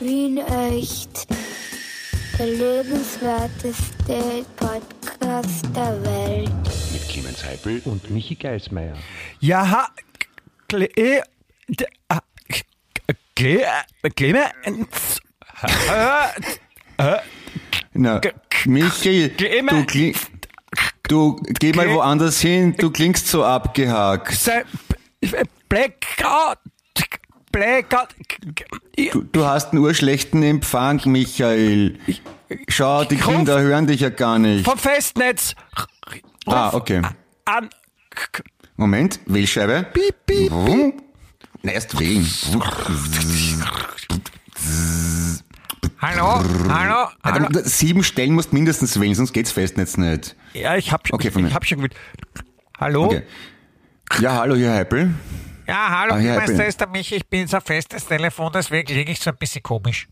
[0.00, 1.26] Wien echt.
[2.38, 6.50] Der lebenswerteste Podcast der Welt.
[6.92, 8.96] Mit Clemens Heipel und Michi Geismeier.
[9.40, 9.88] Ja, ha,
[10.68, 11.20] Cle, äh,
[11.68, 12.20] d- ah,
[13.36, 13.64] Cle,
[14.16, 15.20] Clemens,
[17.92, 18.20] Na,
[18.66, 19.80] Michi, Clemens.
[19.80, 20.14] du, kling,
[21.08, 24.32] du geh mal Cle- woanders hin, du klingst so abgehakt.
[24.32, 24.64] sei,
[25.68, 26.58] Blackout,
[27.52, 28.08] Blackout,
[29.12, 31.98] Du, du hast einen urschlechten Empfang, Michael.
[32.68, 34.64] Schau, die ruf- Kinder hören dich ja gar nicht.
[34.64, 35.54] vom Festnetz,
[36.46, 37.02] Ah, okay.
[37.44, 37.68] an,
[38.76, 39.86] Moment, Wählscheibe.
[39.92, 40.94] piep, piep, Wumm.
[41.62, 42.26] Na, erst wählen.
[46.00, 50.36] hallo, hallo, hallo, Sieben Stellen musst mindestens wählen, sonst geht's Festnetz nicht.
[50.54, 51.48] ja, ich hab, Okay, ich, von mir.
[51.48, 51.94] ich hab schon gewählt,
[52.78, 53.22] hallo, Okay.
[54.20, 55.14] Ja, hallo, hier Heipel.
[55.70, 57.14] Ja, hallo, Ah, ja, da ist der Michi.
[57.14, 60.08] Ich bin so ein festes Telefon, deswegen liege ich so ein bisschen komisch.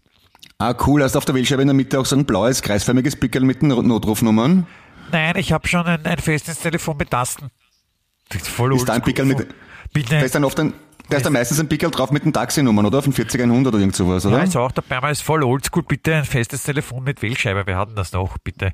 [0.59, 3.43] Ah, cool, hast auf der Wählscheibe in der Mitte auch so ein blaues, kreisförmiges Pickel
[3.43, 4.67] mit den Notrufnummern?
[5.11, 7.51] Nein, ich habe schon ein, ein festes Telefon mit Tasten.
[8.29, 9.45] das ist voll Ist da ein Pickel mit, da
[9.93, 10.17] Bitte.
[10.17, 10.75] ist dann oft ein,
[11.09, 12.99] da ist dann meistens ein Pickel drauf mit den Taxinummern, oder?
[12.99, 14.39] Auf den 40100 oder irgend sowas, oder?
[14.39, 15.83] Ja, ist auch dabei, aber ist voll oldschool.
[15.83, 17.67] Bitte ein festes Telefon mit Wählscheibe.
[17.67, 18.73] Wir hatten das noch, bitte.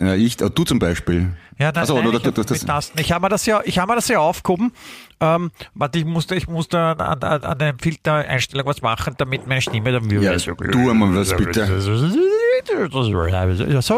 [0.00, 1.28] Ja, ich, ah, du zum Beispiel.
[1.58, 3.00] Ja, nein, Ach so, nein, oder ich du, du, mit das, Tasten.
[3.00, 4.72] Ich habe mir das ja, ich habe mir das ja aufgehoben.
[5.20, 9.62] Ähm, warte, ich musste, ich musste an, an, an der Filtereinstellung was machen, damit meine
[9.62, 11.80] Stimme dann wieder ja, tu einmal was, bitte.
[11.80, 11.96] So,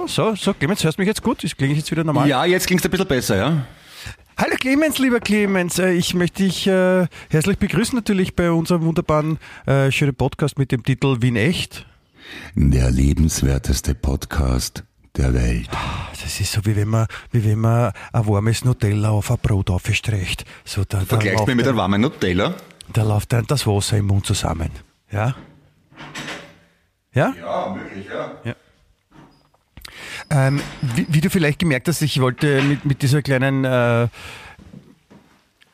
[0.06, 1.42] so, so, Clemens, hörst du mich jetzt gut?
[1.44, 2.28] Ich klinge jetzt wieder normal?
[2.28, 3.66] Ja, jetzt klingst du ein bisschen besser, ja?
[4.38, 9.38] Hallo Clemens, lieber Clemens, Äh, ich möchte dich äh, herzlich begrüßen natürlich bei unserem wunderbaren
[9.64, 11.86] äh, schönen Podcast mit dem Titel Wien echt.
[12.54, 14.84] Der lebenswerteste Podcast
[15.16, 15.68] der Welt.
[16.22, 19.70] Das ist so wie wenn man, wie wenn man ein warmes Nutella auf ein Brot
[19.70, 20.44] aufstreicht.
[20.64, 22.54] So da, da, Vergleichst mir mit einem- warmen Nutella?
[22.92, 24.70] da läuft einem das Wasser im Mund zusammen.
[25.10, 25.34] Ja?
[27.12, 27.34] Ja?
[27.40, 28.06] Ja, möglich,
[28.44, 28.54] ja.
[30.30, 34.08] Ähm, wie, wie du vielleicht gemerkt hast, ich wollte mit, mit dieser kleinen äh,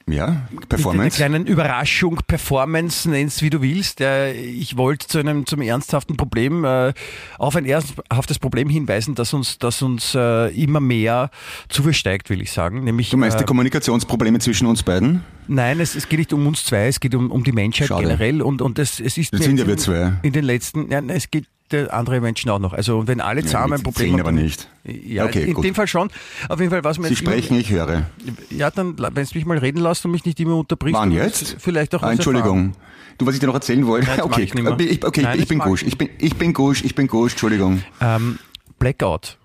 [0.08, 1.16] Ja, Performance.
[1.16, 4.00] kleinen Überraschung, Performance, nenn's wie du willst.
[4.00, 6.92] Ich wollte zu einem zum ernsthaften Problem, äh,
[7.38, 11.30] auf ein ernsthaftes Problem hinweisen, das uns, das uns äh, immer mehr
[11.68, 12.84] zuversteigt, will ich sagen.
[12.84, 15.22] Nämlich, Du meinst die äh, Kommunikationsprobleme zwischen uns beiden?
[15.48, 18.02] nein, es, es geht nicht um uns zwei, es geht um, um die Menschheit Schade.
[18.02, 20.12] generell und, und es, es ist mir sind ja in- wir zwei.
[20.22, 22.72] In den letzten, nein, es geht äh, andere Menschen auch noch.
[22.72, 24.68] Also wenn alle zusammen ein Problem haben, aber nicht.
[24.84, 25.64] Ja, Okay, in gut.
[25.64, 26.10] dem Fall schon.
[26.48, 28.06] Auf jeden Fall, was mir Sie jetzt immer- sprechen, ich höre.
[28.50, 30.98] ja, dann, wenn du mich mal reden lässt und mich nicht immer unterbrichst.
[31.00, 31.56] Wann jetzt?
[31.58, 32.72] Vielleicht auch Ah, Entschuldigung.
[33.18, 34.06] Du, was ich dir noch erzählen wollte?
[34.08, 34.78] Nein, okay, ich mehr.
[34.80, 35.82] ich, okay, Nein, ich bin Gusch.
[35.82, 37.82] Ich bin, ich bin Gusch, ich bin Gusch, Entschuldigung.
[38.00, 38.38] Ähm,
[38.78, 39.36] Blackout.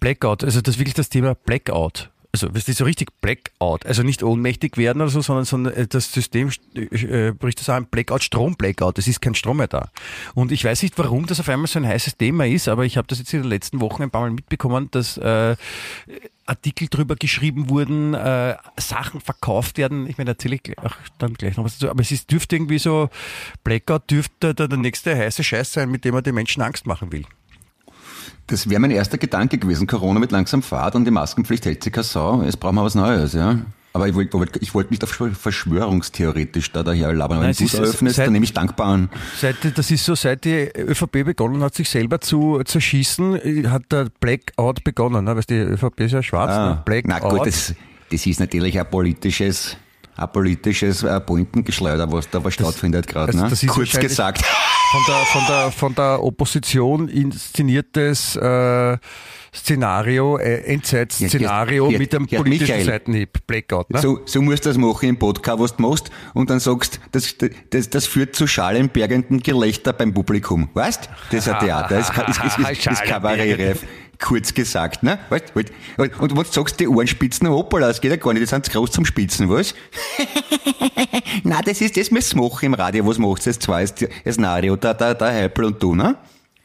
[0.00, 2.10] Blackout, also das ist wirklich das Thema Blackout.
[2.34, 3.86] Also, das ist so richtig Blackout.
[3.86, 7.86] Also nicht ohnmächtig werden oder so, sondern, sondern äh, das System äh, bricht zusammen.
[7.88, 8.98] Blackout, Strom-Blackout.
[8.98, 9.92] Es ist kein Strom mehr da.
[10.34, 12.96] Und ich weiß nicht, warum das auf einmal so ein heißes Thema ist, aber ich
[12.96, 15.54] habe das jetzt in den letzten Wochen ein paar Mal mitbekommen, dass äh,
[16.44, 20.08] Artikel drüber geschrieben wurden, äh, Sachen verkauft werden.
[20.08, 21.88] Ich meine, erzähle ich ach, dann gleich noch was dazu.
[21.88, 23.10] Aber es ist, dürfte irgendwie so,
[23.62, 27.12] Blackout dürfte der, der nächste heiße Scheiß sein, mit dem er den Menschen Angst machen
[27.12, 27.26] will.
[28.46, 29.86] Das wäre mein erster Gedanke gewesen.
[29.86, 32.42] Corona mit langsam Fahrt und die Maskenpflicht hält sich keine Sau.
[32.42, 33.58] Jetzt brauchen wir was Neues, ja.
[33.92, 37.40] Aber ich wollte wollt, ich wollt nicht auf verschwörungstheoretisch da daher labern.
[37.42, 39.08] Wenn du es eröffnest, seit- dann nehme ich dankbar an.
[39.40, 43.84] Seit, das ist so, seit die ÖVP begonnen hat, sich selber zu zerschießen, äh, hat
[43.92, 45.24] der Blackout begonnen.
[45.24, 45.36] Ne?
[45.36, 46.50] Weißt, die ÖVP ist ja schwarz.
[46.56, 46.82] ne?
[46.84, 47.12] Blackout.
[47.12, 47.20] Ah.
[47.22, 47.74] Na gut, das,
[48.10, 49.76] das ist natürlich ein politisches,
[50.16, 53.32] ein politisches äh, Pointengeschleuder, was da was stattfindet gerade.
[53.32, 53.50] also Ne?
[53.50, 54.44] das ist Kurz gesagt.
[54.44, 58.96] von, der, von, der, von der Opposition inszeniertes äh,
[59.54, 62.84] Szenario, äh, Endzeit-Szenario ja, mit einem ja, politischen Michael.
[62.84, 63.46] Seitenhieb.
[63.46, 63.90] Blackout.
[63.90, 64.00] Ne?
[64.00, 67.36] So, so musst du das machen im Podcast, was du machst, und dann sagst, das,
[67.70, 70.68] das, das führt zu schalenbergendem Gelächter beim Publikum.
[70.74, 71.08] Weißt?
[71.30, 73.84] Das ist ein Theater, das ist, ist, ist, ist, ist Kabarettreif.
[74.20, 75.18] Kurz gesagt, ne?
[75.28, 78.42] Weißt, weißt, und, und wenn du sagst, die Ohrenspitzen, hoppala, das geht ja gar nicht,
[78.42, 79.74] die sind zu groß zum Spitzen, was?
[81.44, 84.38] Na, das ist, das müssen wir machen im Radio, was macht das zwei, ist das
[84.38, 86.16] Nario, der, der, der Heipel und du, ne?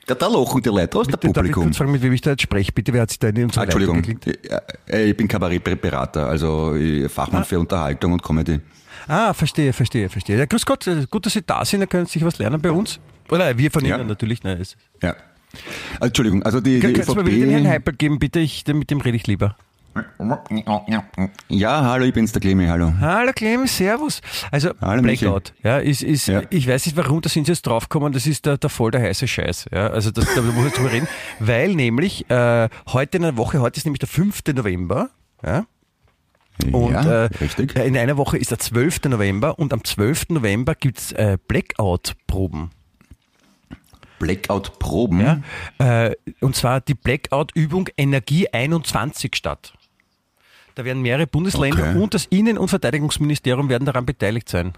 [0.06, 1.64] Da, da lachen die Leute aus, der Darf ich Publikum.
[1.66, 2.72] kurz fragen, mit wem ich da jetzt spreche?
[2.72, 4.04] Bitte, wer hat sich da in unserer Ah, Entschuldigung?
[4.88, 6.76] Äh, ich bin Kabarettberater, also
[7.10, 8.60] Fachmann für Unterhaltung und Comedy.
[9.08, 10.38] Ah, verstehe, verstehe, verstehe.
[10.38, 12.60] Ja, grüß Gott, äh, gut, dass Sie da sind, da können Sie sich was lernen
[12.62, 13.00] bei uns.
[13.30, 13.98] Oder wir von Ja.
[13.98, 14.44] Ihnen natürlich.
[14.44, 15.16] Ne, es- Ja.
[15.96, 17.72] Also, Entschuldigung, also die, die Kannst du mir bitte den Herrn ÖVP...
[17.72, 18.40] Heipel geben, bitte?
[18.40, 19.56] Ich, mit dem rede ich lieber.
[21.50, 22.94] Ja, hallo, ich bin's, der Clemi, hallo.
[23.00, 24.22] Hallo Clemens, Servus.
[24.52, 25.26] Also Hallo, Michi.
[25.26, 26.44] Blackout, ja, ist, ist Ja.
[26.50, 29.02] ich weiß nicht warum, da sind sie jetzt draufgekommen, das ist der, der voll der
[29.02, 29.66] heiße Scheiß.
[29.72, 31.08] Ja, also das, da muss ich drüber reden,
[31.40, 34.42] weil nämlich äh, heute in einer Woche, heute ist nämlich der 5.
[34.56, 35.10] November,
[35.44, 35.66] ja,
[36.72, 39.06] und ja, äh, in einer Woche ist der 12.
[39.06, 40.30] November und am 12.
[40.30, 42.72] November gibt's äh, Blackout-Proben.
[44.20, 45.20] Blackout-Proben?
[45.22, 45.42] Ja?
[46.08, 49.74] Äh, und zwar die Blackout-Übung Energie 21 statt.
[50.76, 52.02] Da werden mehrere Bundesländer Okay.
[52.02, 54.74] und das Innen- und Verteidigungsministerium werden daran beteiligt sein.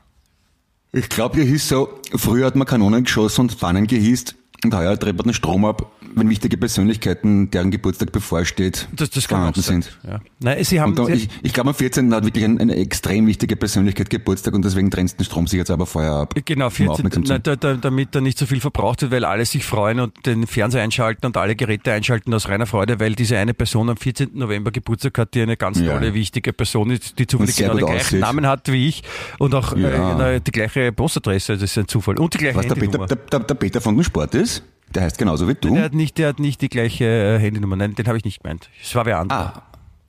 [0.94, 4.96] Ich glaube, hier hieß so, früher hat man Kanonen geschossen und Pfannen gehisst und heuer
[4.98, 9.98] dreht man den Strom ab, wenn wichtige Persönlichkeiten, deren Geburtstag bevorsteht, Das, das vorhanden sind.
[10.08, 10.20] Ja.
[10.40, 12.14] Nein, sie haben, da, sie, ich, ich glaube, am 14.
[12.14, 15.72] hat wirklich ein, eine extrem wichtige Persönlichkeit Geburtstag und deswegen trennst den Strom sich jetzt
[15.72, 16.36] aber vorher ab.
[16.46, 19.12] Genau, Um 14, aufmerksam zu- na, da, da, damit da nicht so viel verbraucht wird,
[19.12, 23.00] weil alle sich freuen und den Fernseher einschalten und alle Geräte einschalten aus reiner Freude,
[23.00, 24.32] weil diese eine Person am 14.
[24.34, 25.94] November Geburtstag hat, die eine ganz Ja.
[25.94, 28.20] tolle, wichtige Person ist, die zufällig genau den gleichen.
[28.20, 29.04] Namen hat wie ich
[29.40, 30.30] und auch Ja.
[30.34, 32.18] äh, die gleiche Postadresse, das ist ein Zufall.
[32.20, 34.51] Und die gleiche Was der Peter, der, der Peter von den Sport ist?
[34.94, 35.74] Der heißt genauso wie du?
[35.74, 37.76] Der hat nicht, der hat nicht die gleiche äh, Handynummer.
[37.78, 38.70] Nein, den habe ich nicht gemeint.
[38.82, 39.54] Es war wer anderer.
[39.56, 39.64] Ah.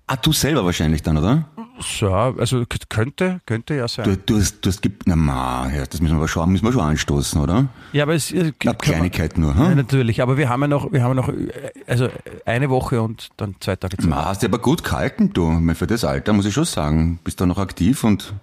[0.08, 1.44] ah, du selber wahrscheinlich dann, oder?
[1.80, 4.04] So, also könnte, könnte ja sein.
[4.04, 6.72] Du, du hast, du hast, ge- na ma, ja, das müssen wir schon, müssen wir
[6.72, 7.68] schon anstoßen, oder?
[7.92, 9.76] ja, aber es äh, Na, kann man- Kleinigkeit nur, Ja, hm?
[9.76, 11.50] natürlich, aber wir haben ja noch, wir haben ja noch, äh,
[11.86, 12.08] also
[12.44, 14.06] eine Woche und dann zwei Tage Zeit.
[14.06, 15.44] Ma, hast du aber gut gehalten, du.
[15.52, 17.18] Ich meine, Für das Alter muss ich schon sagen.
[17.24, 18.34] Bist du noch aktiv und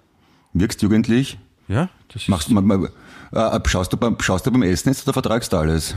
[0.54, 1.38] wirkst jugendlich?
[1.68, 2.88] Ja, das ist, Machst mal äh,
[3.68, 5.96] schaust, du beim, schaust du beim Essen jetzt oder vertragst du alles?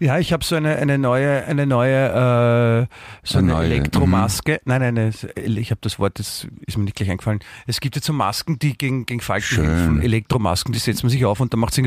[0.00, 2.86] ja, ich habe so eine, eine neue, eine neue, äh,
[3.24, 4.60] so Eine eine, neue, Elektromaske.
[4.64, 7.40] Nein, nein, nein, ich habe das Wort, das ist mir nicht gleich eingefallen.
[7.66, 9.64] Es gibt jetzt so Masken, die gegen, gegen Falten Schön.
[9.64, 10.02] helfen.
[10.02, 11.78] Elektromasken, die setzt man sich auf und dann macht es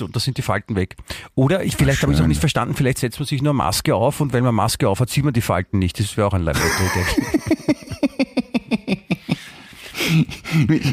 [0.00, 0.96] und da sind die Falten weg.
[1.34, 3.94] Oder ich, vielleicht habe ich es auch nicht verstanden, vielleicht setzt man sich nur Maske
[3.94, 5.98] auf und wenn man Maske auf hat, sieht man die Falten nicht.
[5.98, 6.62] Das wäre auch ein Leibwert.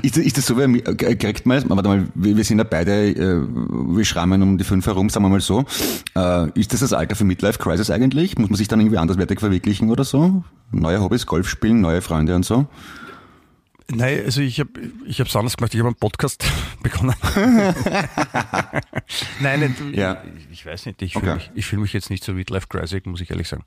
[0.04, 2.64] Ist, das- ist das so, wie, äh, kriegt man, warte mal, wir wir sind ja
[2.64, 5.66] beide, äh, wir schrammen um die fünf herum, sagen wir mal so.
[6.16, 8.38] Äh, ist das das Alter für Midlife Crisis eigentlich?
[8.38, 10.44] Muss man sich dann irgendwie anderswertig verwirklichen oder so?
[10.72, 12.68] Neue Hobbys, Golf spielen, neue Freunde und so?
[13.88, 14.72] Nein, also ich habe
[15.06, 15.74] ich hab's anders gemacht.
[15.76, 16.44] Ich habe einen Podcast
[16.84, 17.14] begonnen.
[19.40, 20.24] Nein, nicht, Ja.
[20.38, 21.02] ich, ich weiß nicht.
[21.04, 21.26] Ich Okay.
[21.26, 23.64] fühle mich, ich fühl mich jetzt nicht so Midlife Crisis, muss ich ehrlich sagen.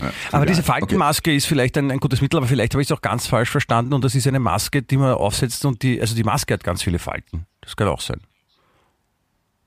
[0.00, 0.72] Ja, Aber diese okay.
[0.72, 3.50] Faltenmaske ist vielleicht ein, ein gutes Mittel, aber vielleicht habe ich es auch ganz falsch
[3.50, 6.64] verstanden und das ist eine Maske, die man aufsetzt und die, also die Maske hat
[6.64, 7.46] ganz viele Falten.
[7.60, 8.20] Das kann auch sein.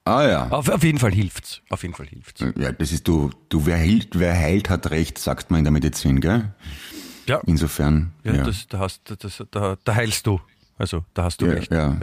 [0.05, 0.47] Ah ja.
[0.49, 1.61] Auf, auf jeden Fall hilft's.
[1.69, 2.43] Auf jeden Fall hilft's.
[2.57, 5.71] Ja, das ist du, du, wer heilt, wer heilt, hat recht, sagt man in der
[5.71, 6.53] Medizin, gell?
[7.25, 8.11] Ja, Insofern.
[8.23, 10.41] ja, Ja, Das, da, hast, das, da, da heilst du.
[10.77, 11.71] Also da hast du Ja, recht.
[11.71, 11.95] ja.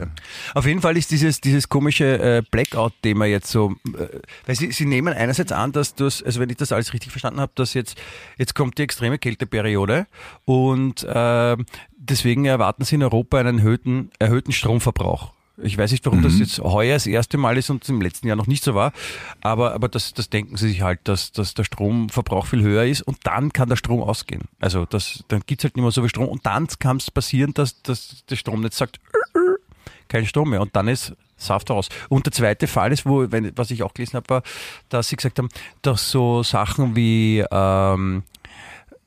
[0.53, 4.07] Auf jeden Fall ist dieses, dieses komische äh, Blackout-Thema jetzt so, äh,
[4.45, 7.41] weil sie, sie nehmen einerseits an, dass das, also wenn ich das alles richtig verstanden
[7.41, 7.97] habe, dass jetzt,
[8.37, 10.07] jetzt kommt die extreme Kälteperiode
[10.45, 11.57] und äh,
[11.97, 15.33] deswegen erwarten sie in Europa einen erhöhten, erhöhten Stromverbrauch.
[15.57, 18.35] Ich weiß nicht, warum das jetzt heuer das erste Mal ist und im letzten Jahr
[18.35, 18.93] noch nicht so war,
[19.41, 23.01] aber, aber das, das denken sie sich halt, dass, dass der Stromverbrauch viel höher ist
[23.01, 24.43] und dann kann der Strom ausgehen.
[24.59, 27.53] Also das, dann gibt's halt nicht mehr so viel Strom und dann kann es passieren,
[27.53, 28.99] dass, dass das Stromnetz sagt,
[30.07, 31.89] kein Strom mehr und dann ist Saft raus.
[32.07, 34.43] Und der zweite Fall ist, wo, wenn, was ich auch gelesen habe, war,
[34.89, 35.49] dass sie gesagt haben,
[35.81, 38.23] dass so Sachen wie ähm,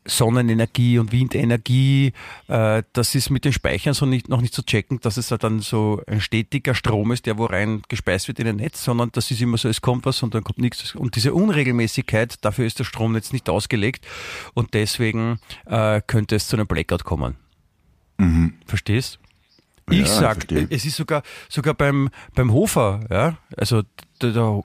[0.06, 2.12] Sonnenenergie und Windenergie,
[2.48, 5.60] äh, das ist mit den Speichern so nicht, noch nicht zu checken, dass es dann
[5.60, 9.30] so ein stetiger Strom ist, der wo rein gespeist wird in ein Netz, sondern das
[9.30, 10.94] ist immer so, es kommt was und dann kommt nichts.
[10.94, 14.06] Und diese Unregelmäßigkeit, dafür ist das Stromnetz nicht ausgelegt
[14.52, 17.36] und deswegen äh, könnte es zu einem Blackout kommen.
[18.66, 19.18] Verstehst?
[19.90, 20.66] Ich Ja, ich sag, verstehe.
[20.70, 23.82] es ist sogar sogar beim beim Hofer, ja, also
[24.18, 24.62] da,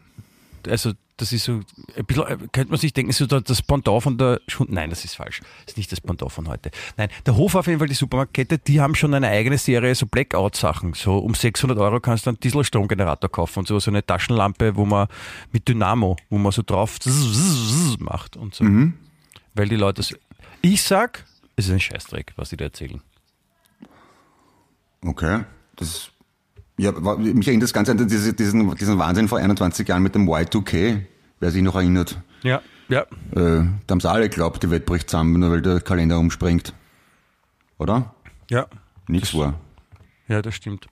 [0.67, 1.61] also das ist so
[1.97, 4.89] ein bisschen, äh, könnte man sich denken, so da- das Pendant von der Schund Nein,
[4.89, 5.41] das ist falsch.
[5.65, 6.71] Das ist nicht das Pendant von heute.
[6.97, 10.05] Nein, der Hofer auf jeden Fall, die Supermarktkette, die haben schon eine eigene Serie so
[10.05, 10.93] Blackout-Sachen.
[10.93, 14.85] So um 600 Euro kannst du einen Dieselstromgenerator kaufen und so, so eine Taschenlampe, wo
[14.85, 15.07] man
[15.51, 16.97] mit Dynamo, wo man so drauf
[17.99, 18.63] macht und so.
[19.55, 20.03] Weil die Leute.
[20.61, 23.01] Ich sag, es ist ein Scheißdreck, was die da erzählen.
[25.05, 25.43] Okay.
[25.75, 26.11] Das,
[26.79, 30.27] ja, mich erinnert das Ganze an diese, diesen, diesen Wahnsinn vor 21 Jahren mit dem
[30.29, 31.01] Y2K,
[31.39, 32.21] wer sich noch erinnert.
[32.43, 33.01] Ja, ja.
[33.01, 33.05] Äh,
[33.85, 36.73] da haben sie alle geglaubt, die Welt bricht zusammen, nur weil der Kalender umspringt.
[37.77, 38.13] Oder?
[38.49, 38.67] Ja,
[39.07, 39.59] Nichts war.
[40.27, 40.87] ja, das stimmt.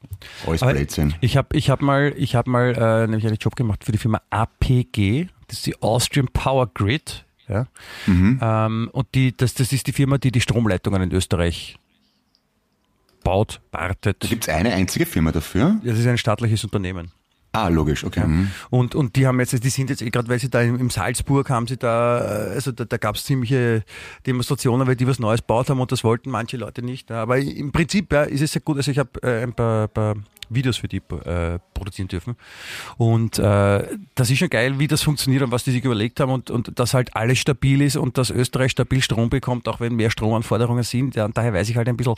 [0.45, 1.13] Alles Blödsinn.
[1.21, 3.97] Ich habe ich hab mal, ich hab mal äh, nämlich einen Job gemacht für die
[3.97, 7.25] Firma APG, das ist die Austrian Power Grid.
[7.47, 7.67] Ja?
[8.07, 11.77] Ähm, und die, das, das ist die Firma, die die Stromleitungen in Österreich
[13.23, 14.23] baut, wartet.
[14.23, 15.79] Da gibt's eine einzige Firma dafür?
[15.83, 17.11] Das ist ein staatliches Unternehmen.
[17.53, 18.25] Ah, logisch, okay.
[18.27, 18.51] Mhm.
[18.69, 21.65] Und, und die haben jetzt, die sind jetzt gerade, weil sie da im, Salzburg haben
[21.65, 23.83] sie da, also da, da gab es ziemliche
[24.27, 27.09] Demonstrationen, weil die was Neues gebaut haben und das wollten manche Leute nicht.
[27.09, 27.23] Ja.
[27.23, 28.77] Aber im Prinzip ja, ist es sehr gut.
[28.77, 30.15] Also ich habe äh, ein paar, paar
[30.49, 32.35] Videos für die äh, produzieren dürfen.
[32.97, 36.31] Und äh, das ist schon geil, wie das funktioniert und was die sich überlegt haben
[36.31, 39.95] und, und dass halt alles stabil ist und dass Österreich stabil Strom bekommt, auch wenn
[39.95, 41.15] mehr Stromanforderungen sind.
[41.15, 42.15] Ja, und daher weiß ich halt ein bisschen,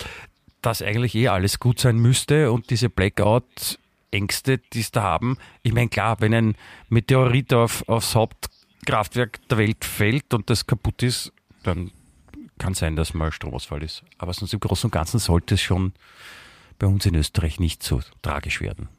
[0.62, 3.80] dass eigentlich eh alles gut sein müsste und diese Blackout
[4.12, 5.38] Ängste, die es da haben.
[5.64, 6.56] Ich meine, klar, wenn ein
[6.90, 11.32] Meteorit auf, aufs Hauptkraftwerk der Welt fällt und das kaputt ist,
[11.64, 11.92] dann
[12.58, 14.04] kann sein, dass mal Stromausfall ist.
[14.18, 15.94] Aber sonst im Großen und Ganzen sollte es schon
[16.78, 18.90] bei uns in Österreich nicht so tragisch werden.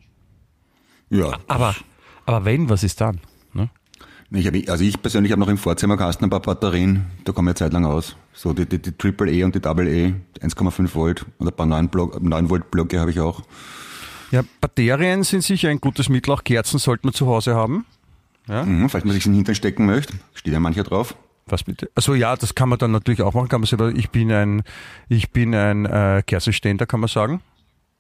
[1.08, 1.38] Ja.
[1.48, 1.74] Aber,
[2.24, 3.20] aber wenn, was ist dann?
[4.32, 7.56] Ich hab, also ich persönlich habe noch im Vorzimmerkasten ein paar Batterien, da kommen wir
[7.56, 8.14] Zeit lang aus.
[8.32, 11.66] So die, die, die Triple E und die Double E, 1,5 Volt und ein paar
[11.66, 13.42] 9, Block, 9 Volt Blöcke habe ich auch.
[14.30, 17.84] Ja, Batterien sind sicher ein gutes Mittel, auch Kerzen sollte man zu Hause haben.
[18.46, 18.64] Ja.
[18.64, 21.16] Mhm, falls man sich in den Hintern stecken möchte, steht ja mancher drauf.
[21.46, 21.90] Was bitte?
[21.96, 23.48] Also ja, das kann man dann natürlich auch machen.
[23.48, 24.62] Kann man selber, ich bin ein,
[25.08, 27.40] ich bin ein äh, Kerzenständer, kann man sagen.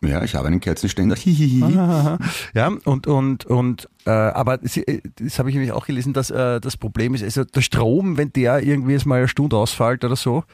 [0.02, 1.16] Ja, ich habe einen Kerzenständer.
[1.16, 1.60] Hihihi.
[2.54, 4.80] Ja, und, und, und äh, aber das,
[5.18, 8.32] das habe ich nämlich auch gelesen, dass äh, das Problem ist, also der Strom, wenn
[8.32, 10.44] der irgendwie jetzt mal eine Stunde ausfällt oder so,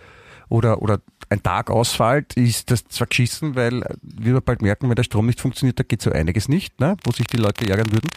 [0.48, 4.94] oder, oder ein Tag ausfällt, ist das zwar geschissen, weil wie wir bald merken, wenn
[4.94, 7.92] der Strom nicht funktioniert, da geht so einiges nicht, ne, wo sich die Leute ärgern
[7.92, 8.08] würden.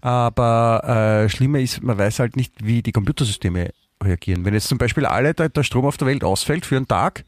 [0.00, 3.70] Aber äh, schlimmer ist, man weiß halt nicht, wie die Computersysteme
[4.02, 4.44] reagieren.
[4.44, 7.24] Wenn jetzt zum Beispiel alle der, der Strom auf der Welt ausfällt für einen Tag,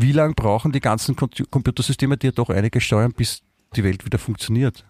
[0.00, 3.42] wie lange brauchen die ganzen Com- Computersysteme, die ja doch einige steuern, bis
[3.76, 4.84] die Welt wieder funktioniert?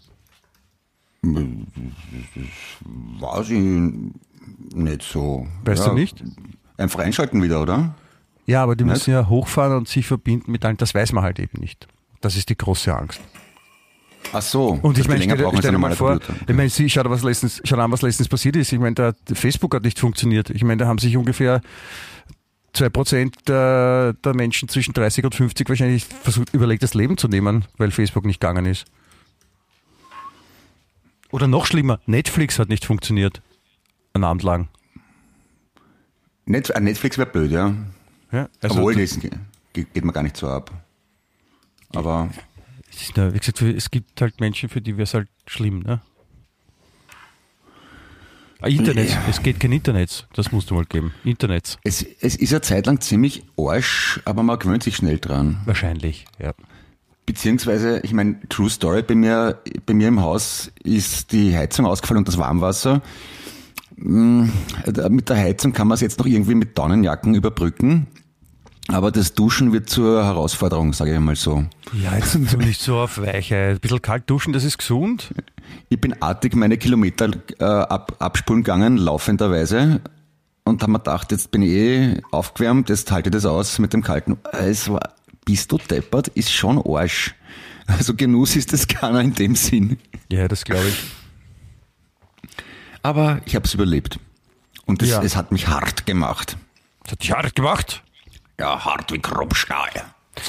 [1.22, 3.60] Weiß ich
[4.74, 5.46] nicht so.
[5.64, 6.22] Weißt ja, du nicht?
[6.76, 7.94] Einfach einschalten wieder, oder?
[8.46, 8.94] Ja, aber die Nicht?
[8.94, 10.76] müssen ja hochfahren und sich verbinden mit allen.
[10.76, 11.86] Das weiß man halt eben nicht.
[12.20, 13.20] Das ist die große Angst.
[14.32, 14.78] Ach so.
[14.82, 16.50] Und ich die meine, stell, stell dir mal vor, Computer.
[16.50, 18.72] ich meine, sie, schau, dir, was letztens, schau dir an, was letztens passiert ist.
[18.72, 20.50] Ich meine, der, Facebook hat nicht funktioniert.
[20.50, 21.60] Ich meine, da haben sich ungefähr
[22.74, 27.64] 2% der, der Menschen zwischen 30 und 50 wahrscheinlich versucht, überlegt, das Leben zu nehmen,
[27.78, 28.84] weil Facebook nicht gegangen ist.
[31.30, 33.40] Oder noch schlimmer, Netflix hat nicht funktioniert.
[34.14, 34.68] Einen Abend lang.
[36.44, 37.74] Net, äh, Netflix wäre blöd, ja.
[38.32, 39.30] Ja, also Obwohl, das ge-
[39.72, 40.70] geht mir gar nicht so ab.
[41.94, 42.24] Aber
[43.14, 45.80] nur- wie gesagt, es gibt halt Menschen, für die wäre es halt schlimm.
[45.80, 46.00] Ne?
[48.62, 49.22] Ah, Internet, Ja.
[49.28, 51.12] es geht kein Internet, das musst du mal geben.
[51.24, 55.60] Internet, es, es ist eine Zeit lang ziemlich arsch, aber man gewöhnt sich schnell dran.
[55.64, 56.52] wahrscheinlich, ja.
[57.26, 62.18] Beziehungsweise, ich meine, True Story, bei mir, bei mir im Haus ist die Heizung ausgefallen
[62.18, 63.02] und das Warmwasser.
[63.96, 68.06] Da- Mit der Heizung kann man es jetzt noch irgendwie mit Daunenjacken überbrücken.
[68.88, 71.64] Aber das Duschen wird zur Herausforderung, sage ich mal so.
[72.02, 73.54] Ja, jetzt tu nicht so auf Weiche.
[73.74, 75.32] Ein bisschen kalt duschen, das ist gesund.
[75.88, 80.00] Ich bin artig meine Kilometer äh, ab, abspulen gegangen, laufenderweise.
[80.64, 83.92] Und habe mir gedacht, jetzt bin ich eh aufgewärmt, jetzt halte ich das aus mit
[83.92, 84.38] dem Kalten.
[84.52, 87.34] Es war, bist du deppert, ist schon Arsch.
[87.86, 89.98] Also Genuss ist das keiner in dem Sinn.
[90.30, 91.02] Ja, das glaube ich.
[93.02, 94.18] Aber ich habe es überlebt.
[94.86, 95.22] Und es, Ja.
[95.22, 96.56] es hat mich hart gemacht.
[97.04, 98.02] Das hat dich hart gemacht.
[98.58, 99.88] Ja, hart wie Kruppstahl.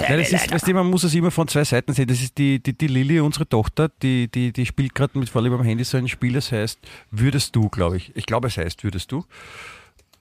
[0.07, 2.07] Ja, das ist, weißt du, man muss es immer von zwei Seiten sehen.
[2.07, 5.41] Das ist die, die, die Lilly, unsere Tochter, die, die, die spielt gerade mit vor
[5.41, 8.15] allem am Handy so ein Spiel, das heißt Würdest du, glaube ich.
[8.15, 9.25] Ich glaube, es heißt Würdest du.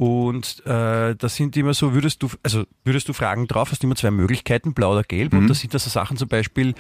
[0.01, 3.97] Und äh, da sind immer so, würdest du, also würdest du Fragen drauf, hast immer
[3.97, 5.35] zwei Möglichkeiten, blau oder gelb.
[5.35, 6.71] Und da sind das so Sachen zum Beispiel,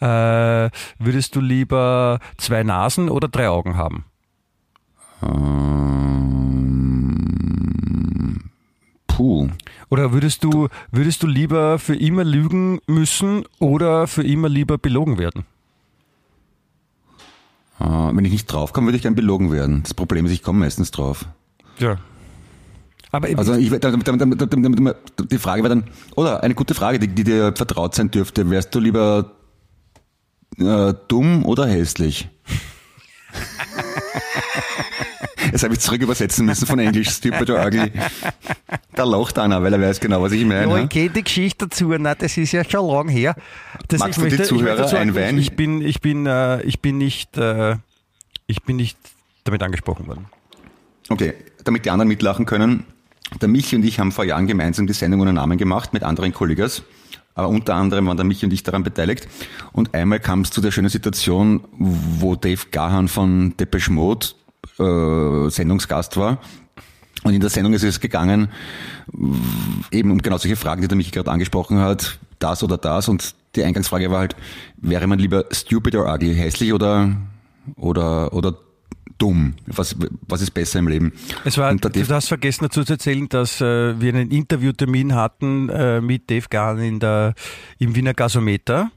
[0.00, 4.04] äh, würdest du lieber zwei Nasen oder drei Augen haben?
[5.24, 6.87] Ähm,
[9.18, 9.48] puh.
[9.90, 15.18] Oder würdest du, würdest du lieber für immer lügen müssen oder für immer lieber belogen
[15.18, 15.44] werden?
[17.80, 19.82] Äh, wenn ich nicht draufkomme, würde ich gern belogen werden.
[19.82, 21.24] Das Problem ist, ich komme meistens drauf.
[21.78, 21.98] Ja.
[23.10, 25.84] Aber Also ich, die Frage wäre dann,
[26.14, 29.32] oder eine gute Frage, die, die dir vertraut sein dürfte, wärst du lieber
[30.58, 32.28] äh, dumm oder hässlich?
[35.50, 37.90] Jetzt habe ich zurück übersetzen müssen von Englisch, stupid or ugly.
[38.94, 40.70] Da lacht einer, weil er weiß genau, was ich meine.
[40.70, 43.34] Ja, ich kenne die Geschichte dazu, na, das ist ja schon lang her.
[43.88, 45.38] Das, Magst ich du die möchte- ich Zuhörer möchte sagen, einweihen?
[45.38, 47.76] Ich, ich bin, ich bin, äh, ich bin nicht, äh,
[48.46, 48.98] ich bin nicht
[49.44, 50.26] damit angesprochen worden.
[51.08, 52.84] Okay, damit die anderen mitlachen können.
[53.40, 56.32] Der Michi und ich haben vor Jahren gemeinsam die Sendung ohne Namen gemacht mit anderen
[56.32, 56.82] Kollegas.
[57.34, 59.28] Aber unter anderem waren der Michi und ich daran beteiligt.
[59.72, 64.26] Und einmal kam es zu der schönen Situation, wo Dave Gahan von Depeche Mode
[64.78, 66.38] äh, Sendungsgast war.
[67.24, 68.48] Und in der Sendung ist es gegangen,
[69.90, 73.08] eben um genau solche Fragen, die der Michi gerade angesprochen hat, das oder das.
[73.08, 74.36] Und die Eingangsfrage war halt,
[74.76, 77.16] wäre man lieber stupid or ugly, hässlich oder,
[77.76, 78.54] oder, oder
[79.18, 79.54] dumm?
[79.66, 79.96] Was,
[80.28, 81.12] was ist besser im Leben?
[81.44, 86.00] Es war, du hast vergessen dazu zu erzählen, dass äh, wir einen Interviewtermin hatten äh,
[86.00, 87.34] mit Dave Gahn in der,
[87.78, 88.90] im Wiener Gasometer.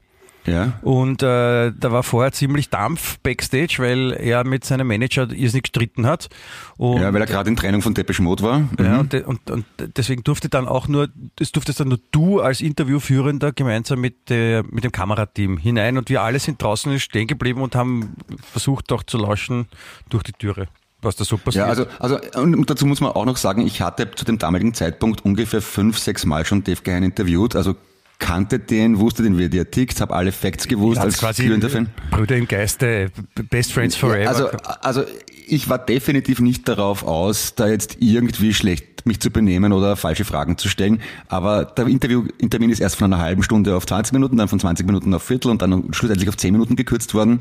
[0.46, 0.72] Ja.
[0.82, 6.06] Und äh, da war vorher ziemlich Dampf backstage, weil er mit seinem Manager irrsinnig gestritten
[6.06, 6.28] hat.
[6.76, 8.62] Und, ja, weil er gerade in Trennung von Depeche Mode war.
[8.78, 9.00] Ja, mhm.
[9.00, 9.64] und, und, und,
[9.96, 11.08] deswegen durfte dann auch nur,
[11.38, 16.08] es durftest dann nur du als Interviewführender gemeinsam mit, der, mit dem Kamerateam hinein und
[16.08, 18.14] wir alle sind draußen stehen geblieben und haben
[18.50, 19.66] versucht doch zu lauschen
[20.08, 20.68] durch die Türe
[21.04, 21.64] was da so passiert.
[21.64, 24.72] Ja, also, also und dazu muss man auch noch sagen, ich hatte zu dem damaligen
[24.72, 27.74] Zeitpunkt ungefähr fünf, sechs Mal schon Dave Gein interviewt, also
[28.22, 31.88] kannte den, wusste den, wie der tickt, habe alle Facts gewusst als quasi Fan.
[32.12, 33.10] Brüder im Geiste,
[33.50, 34.28] Best Friends Forever.
[34.28, 34.46] Also,
[34.80, 35.02] also
[35.46, 40.24] ich war definitiv nicht darauf aus, da jetzt irgendwie schlecht mich zu benehmen oder falsche
[40.24, 41.00] Fragen zu stellen.
[41.26, 44.60] Aber der Interview, Interview ist erst von einer halben Stunde auf 20 Minuten, dann von
[44.60, 47.40] 20 Minuten auf Viertel und dann schlussendlich auf 10 Minuten gekürzt worden.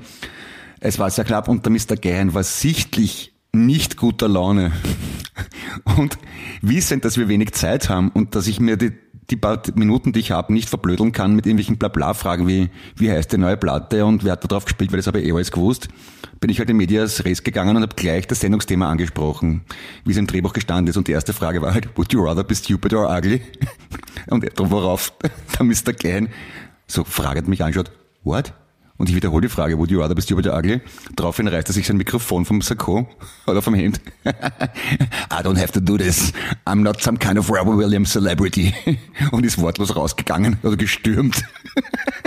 [0.79, 1.95] Es war sehr knapp und der Mr.
[1.95, 4.71] Gahan war sichtlich nicht guter Laune.
[5.97, 6.17] Und
[6.61, 8.91] wissend, dass wir wenig Zeit haben und dass ich mir die
[9.31, 13.31] die paar Minuten, die ich habe, nicht verblödeln kann mit irgendwelchen Blabla-Fragen wie, wie heißt
[13.31, 15.51] die neue Platte und wer hat da drauf gespielt, weil das habe ich eh alles
[15.51, 15.87] gewusst,
[16.39, 19.61] bin ich halt in Medias Res gegangen und habe gleich das Sendungsthema angesprochen,
[20.05, 20.97] wie es im Drehbuch gestanden ist.
[20.97, 23.41] Und die erste Frage war halt, would you rather be stupid or ugly?
[24.29, 25.13] Und worauf
[25.57, 25.93] der Mr.
[25.93, 26.29] Klein
[26.87, 27.91] so fragend mich anschaut,
[28.23, 28.53] what?
[29.01, 30.79] Und ich wiederhole die Frage, would you rather be stupid or ugly?
[31.15, 33.09] Daraufhin reißt er sich sein Mikrofon vom Sakko
[33.47, 33.99] oder vom Hemd.
[34.25, 36.31] I don't have to do this.
[36.67, 38.75] I'm not some kind of Robert Williams celebrity.
[39.31, 41.43] Und ist wortlos rausgegangen oder gestürmt.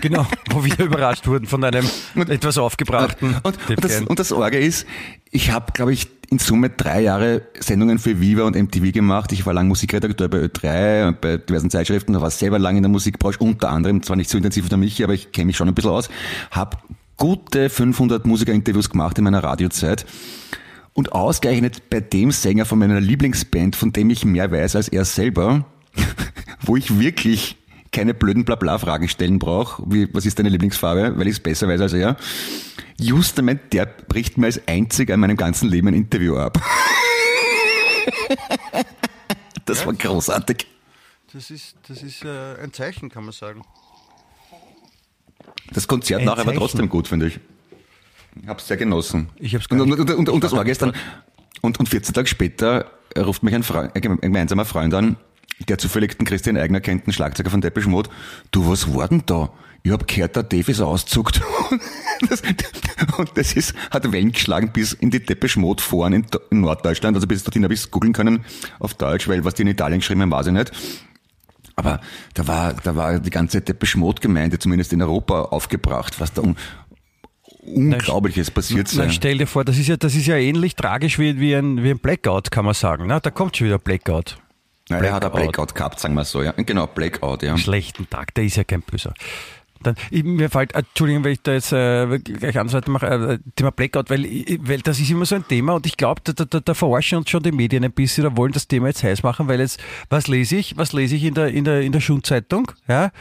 [0.00, 1.88] Genau, wo wir überrascht wurden von einem
[2.28, 3.37] etwas aufgebrachten.
[3.43, 4.87] Und, und, das, und das Orge ist,
[5.35, 9.33] ich habe, glaube ich, in Summe drei Jahre Sendungen für Viva und MTV gemacht.
[9.33, 12.91] Ich war lang Musikredakteur bei Ö3 und bei diversen Zeitschriften, war selber lang in der
[12.91, 15.67] Musikbranche, unter anderem, zwar nicht so intensiv wie der Michi, aber ich kenne mich schon
[15.67, 16.09] ein bisschen aus,
[16.53, 16.79] habe
[17.17, 20.07] gute 500 Musikerinterviews gemacht in meiner Radiozeit.
[20.93, 25.05] Und ausgerechnet bei dem Sänger von meiner Lieblingsband, von dem ich mehr weiß als er
[25.05, 25.64] selber,
[26.61, 27.57] wo ich wirklich
[27.91, 31.81] keine blöden Blabla-Fragen stellen brauche, wie was ist deine Lieblingsfarbe, weil ich es besser weiß
[31.81, 32.17] als er,
[32.99, 36.59] Justament, der bricht mir als einziger in meinem ganzen Leben ein Interview ab.
[39.65, 39.87] das ja.
[39.87, 40.67] war großartig.
[41.33, 43.63] Das ist, das ist äh, ein Zeichen, kann man sagen.
[45.73, 46.61] Das Konzert ein nachher Zeichen.
[46.61, 47.41] war trotzdem gut, finde ich.
[48.41, 49.29] Ich habe es sehr genossen.
[49.37, 50.93] Ich hab's und, und, und, und, und das war gestern.
[51.61, 55.17] Und, und 14 Tage später ruft mich ein, Freund, ein gemeinsamer Freund an,
[55.69, 58.11] der zufällig den Christian Eigner kennt, den Schlagzeuger von Depeche Mode.
[58.50, 59.52] Du, was war denn da?
[59.86, 61.40] Ich hab gehört, der Dave ist auszuckt.
[62.28, 62.42] Das,
[63.18, 67.16] und das ist, hat Wellen geschlagen bis in die Depeche Mode Foren in, in Norddeutschland.
[67.16, 68.44] Also bis dorthin habe ich es googeln können
[68.78, 70.73] auf Deutsch, weil was die in Italien geschrieben haben, weiß ich nicht.
[71.76, 72.00] Aber
[72.34, 76.42] da war, da war die ganze Depeche Mode Gemeinde, zumindest in Europa, aufgebracht, was da
[76.42, 76.56] um,
[77.66, 79.10] Unglaubliches passiert sein.
[79.10, 81.90] stell dir vor, das ist ja, das ist ja ähnlich tragisch wie, wie, ein, wie
[81.90, 83.06] ein Blackout, kann man sagen.
[83.08, 84.38] Na, da kommt schon wieder Blackout.
[84.88, 86.52] Na, er hat ein Blackout gehabt, sagen wir so, ja.
[86.52, 87.58] Genau, Blackout, ja.
[87.58, 89.12] schlechten Tag, der ist ja kein Böser.
[89.84, 93.70] Dann, ich, mir fällt, Entschuldigung, wenn ich da jetzt äh, gleich Answeite mache, äh, Thema
[93.70, 94.25] Blackout, weil,
[94.60, 97.30] weil das ist immer so ein Thema und ich glaube, da, da, da verarschen uns
[97.30, 100.26] schon die Medien ein bisschen oder wollen das Thema jetzt heiß machen, weil jetzt, was
[100.26, 100.76] lese ich?
[100.76, 102.73] Was lese ich in der, in der, in der Schundzeitung?
[102.88, 103.12] Ja?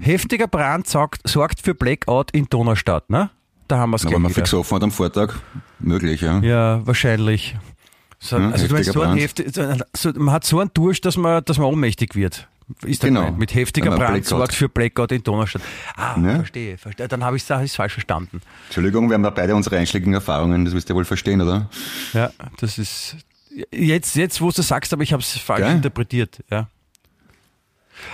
[0.00, 3.30] Heftiger Brand sorgt, sorgt für Blackout in Donaustadt, ne?
[3.68, 4.14] Da haben wir es gleich.
[4.14, 5.34] Aber man fix offen hat am Vortag,
[5.78, 6.40] möglich, ja.
[6.40, 7.56] Ja, wahrscheinlich.
[8.18, 9.54] So, ja, also du meinst, so ein Heftig,
[9.94, 12.48] so, man hat so einen Durst, dass man, dass man ohnmächtig wird.
[12.84, 13.20] Ist genau.
[13.20, 13.38] Gemeint.
[13.38, 15.62] Mit heftiger Brand sorgt für Blackout in Donaustadt.
[15.96, 16.36] Ah, ja.
[16.36, 17.08] verstehe, verstehe.
[17.08, 18.42] Dann habe ich es falsch verstanden.
[18.66, 21.70] Entschuldigung, wir haben da beide unsere einschlägigen Erfahrungen, das wirst du ja wohl verstehen, oder?
[22.12, 23.16] Ja, das ist
[23.72, 25.76] jetzt, jetzt wo du sagst, aber ich habe es falsch Geil.
[25.76, 26.44] interpretiert.
[26.50, 26.68] Ja.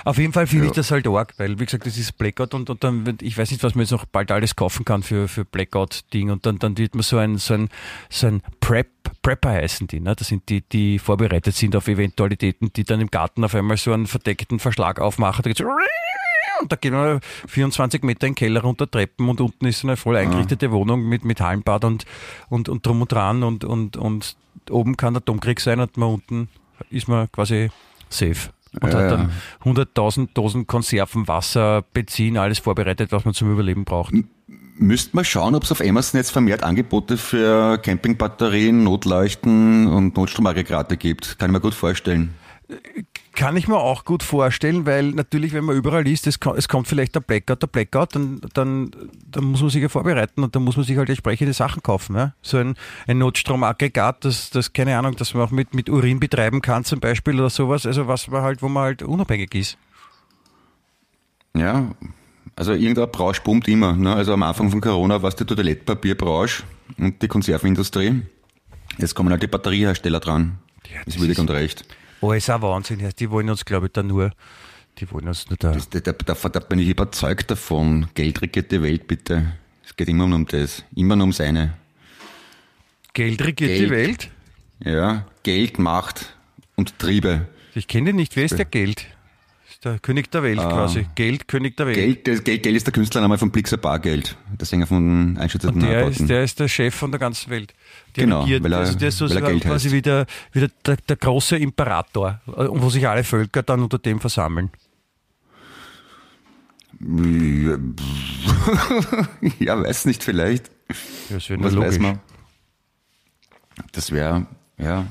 [0.05, 0.71] Auf jeden Fall finde ja.
[0.71, 3.51] ich das halt arg, weil, wie gesagt, das ist Blackout und, und dann, ich weiß
[3.51, 6.79] nicht, was man jetzt noch bald alles kaufen kann für, für Blackout-Ding und dann, dann
[6.79, 7.69] wird man so ein, so ein,
[8.09, 8.89] so ein Prep,
[9.25, 10.15] Prepper heißen die, ne?
[10.15, 13.93] Das sind die, die vorbereitet sind auf Eventualitäten, die dann im Garten auf einmal so
[13.93, 15.65] einen verdeckten Verschlag aufmachen, da geht's
[16.61, 19.97] und da geht man 24 Meter in den Keller runter Treppen und unten ist eine
[19.97, 20.73] voll eingerichtete ja.
[20.73, 22.05] Wohnung mit, mit Hallenbad und,
[22.49, 24.37] und, und drum und dran und, und, und
[24.71, 26.49] oben kann der Domkrieg sein und man unten
[26.91, 27.71] ist man quasi
[28.09, 29.33] safe und ja, hat dann
[29.65, 34.15] 100.000 Dosen Konserven, Wasser, Benzin, alles vorbereitet, was man zum Überleben braucht.
[34.77, 40.97] Müsste man schauen, ob es auf Amazon jetzt vermehrt Angebote für Campingbatterien, Notleuchten und Notstromaggregate
[40.97, 41.39] gibt.
[41.39, 42.35] Kann ich mir gut vorstellen.
[43.35, 46.89] Kann ich mir auch gut vorstellen, weil natürlich, wenn man überall liest, es, es kommt
[46.89, 48.91] vielleicht der Blackout, der Blackout, dann, dann,
[49.31, 52.17] dann muss man sich ja vorbereiten und dann muss man sich halt entsprechende Sachen kaufen.
[52.17, 52.35] Ja?
[52.43, 52.75] So ein,
[53.07, 57.01] ein Notstromaggregat, das, das, keine Ahnung, das man auch mit, mit Urin betreiben kann zum
[57.01, 59.79] Beispiel oder sowas, also was man halt, wo man halt unabhängig ist.
[61.57, 61.91] Ja,
[62.57, 63.95] also irgendein Branche pumpt immer.
[63.95, 64.15] Ne?
[64.15, 66.63] Also am Anfang von Corona war es die Toilettpapierbranche
[66.99, 68.23] und die Konservenindustrie.
[68.99, 70.59] Jetzt kommen halt die Batteriehersteller dran.
[70.93, 71.85] Ja, das ist willig und recht.
[72.21, 73.09] Oh, ist auch Wahnsinn.
[73.19, 74.31] Die wollen uns, glaube ich, da nur,
[74.99, 75.73] Die wollen uns nur da.
[75.73, 78.09] Das, da, da, da, da bin ich überzeugt davon.
[78.15, 79.55] Geld regiert die Welt, bitte.
[79.85, 80.85] Es geht immer nur um das.
[80.95, 81.75] Immer nur um seine.
[83.13, 83.81] Geld regiert Geld.
[83.81, 84.31] die Welt.
[84.85, 86.37] Ja, Geld, Macht
[86.77, 87.49] und Triebe.
[87.75, 88.37] Ich kenne den nicht.
[88.37, 89.07] Wer ist der Geld?
[89.85, 91.07] Der König der Welt quasi.
[91.15, 91.99] Geld, König der Welt.
[91.99, 92.01] Ah.
[92.01, 94.35] Geld, das, Geld, Geld ist der Künstlername von Blixer Bargeld.
[94.59, 96.23] Der Sänger von Einschützerten Und der Neubauten.
[96.23, 97.75] ist, der ist der Chef von der ganzen Welt.
[98.17, 99.95] Der Genau, regiert, weil er- also der ist so weil er Geld quasi heißt.
[99.95, 103.99] wie, der, wie der, der, der große Imperator, äh, wo sich alle Völker dann unter
[103.99, 104.71] dem versammeln.
[109.59, 110.71] Ja, weiß nicht, vielleicht.
[111.29, 111.99] Das wäre Was weiß logisch.
[111.99, 112.21] man?
[113.93, 114.47] Das wäre,
[114.79, 115.07] ja.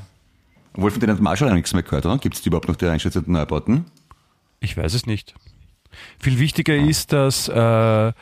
[0.74, 2.18] Obwohl von denen hat man auch schon nichts mehr gehört, oder?
[2.18, 3.86] Gibt es überhaupt noch die Einschützerten Neubauten?
[4.64, 5.36] Ich weiß es nicht.
[6.20, 8.14] Viel wichtiger ist, dass äh,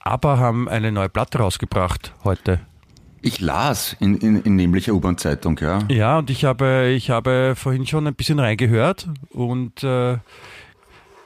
[0.00, 2.60] ABBA haben eine neue Platte rausgebracht heute.
[3.20, 5.80] Ich las in, in, in nämlicher U-Bahn-Zeitung, ja.
[5.88, 10.14] Ja, und ich habe, ich habe vorhin schon ein bisschen reingehört und äh,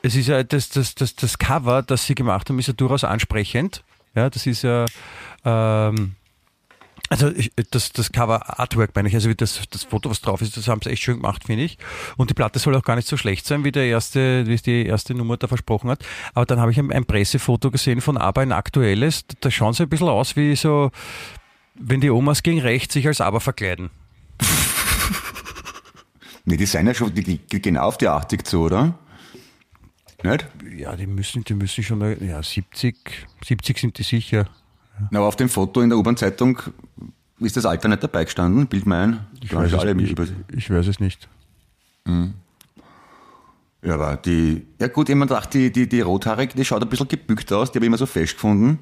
[0.03, 3.05] es ist ja das, das, das, das Cover, das sie gemacht haben, ist ja durchaus
[3.05, 3.85] ansprechend.
[4.17, 4.87] Ja, das ist ja
[5.45, 6.17] ähm,
[7.13, 10.41] also ich, das, das Cover Artwork meine ich, also wie das, das Foto, was drauf
[10.41, 11.77] ist, das haben sie echt schön gemacht, finde ich.
[12.17, 14.63] Und die Platte soll auch gar nicht so schlecht sein, wie der erste, wie es
[14.63, 16.03] die erste Nummer da versprochen hat.
[16.33, 19.27] Aber dann habe ich ein, ein Pressefoto gesehen von ABBA, ein aktuelles.
[19.41, 20.91] Da schauen sie ein bisschen aus wie so,
[21.75, 23.91] wenn die Omas gegen rechts sich als ABBA verkleiden.
[26.45, 28.99] Nee, die sind ja schon, die, die gehen auf die 80 zu, oder?
[30.25, 30.45] Nicht?
[30.77, 32.97] Ja, die müssen, die müssen schon, ja, 70,
[33.45, 34.49] 70 sind die sicher.
[35.11, 36.59] Na, aber auf dem Foto in der U-Bahn-Zeitung
[37.41, 39.13] ist das Alter nicht dabei gestanden, bild mir ein.
[39.51, 41.29] Haben weiß es, ich, ich weiß es nicht.
[43.85, 47.09] Ja, aber die, ja gut, jemand dachte, die, die, die Rothaarige, die schaut ein bisschen
[47.09, 48.79] gebückt aus, die habe ich immer so fest gefunden.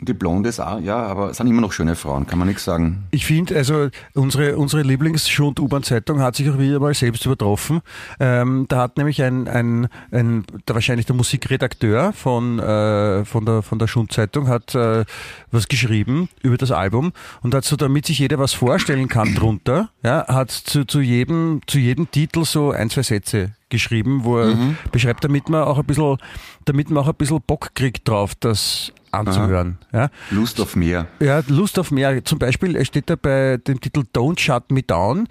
[0.00, 2.64] Die Blonde ist auch, ja, aber es sind immer noch schöne Frauen, kann man nichts
[2.64, 3.04] sagen.
[3.10, 7.80] Ich finde, also unsere, unsere Lieblings-Schund-U-Bahn-Zeitung hat sich auch wieder mal selbst übertroffen.
[8.20, 13.62] Ähm, da hat nämlich ein, ein, ein der wahrscheinlich der Musikredakteur von, äh, von der,
[13.62, 15.04] von der Schund-Zeitung hat äh,
[15.50, 19.90] was geschrieben über das Album und hat so, damit sich jeder was vorstellen kann drunter,
[20.04, 24.56] ja, hat zu, zu, jedem, zu jedem Titel so ein, zwei Sätze geschrieben, wo er
[24.92, 26.16] beschreibt, damit man auch ein bisschen,
[26.64, 29.78] damit man auch ein bisschen Bock kriegt drauf, das anzuhören.
[29.92, 30.10] Ja.
[30.30, 31.06] Lust auf mehr.
[31.20, 32.24] Ja, Lust auf mehr.
[32.24, 35.28] Zum Beispiel steht da bei dem Titel Don't Shut Me Down.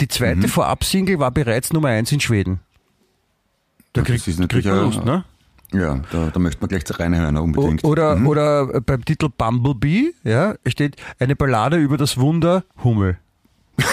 [0.00, 0.48] Die zweite Mhm.
[0.48, 2.60] Vorab-Single war bereits Nummer eins in Schweden.
[3.92, 5.24] Da kriegt, das ist natürlich kriegt man Lust, ne?
[5.72, 7.84] Ja, da, da möchte man gleich reinhören, O unbedingt.
[7.84, 13.18] oder, oder beim Titel Bumblebee, ja, steht eine Ballade über das Wunder Hummel.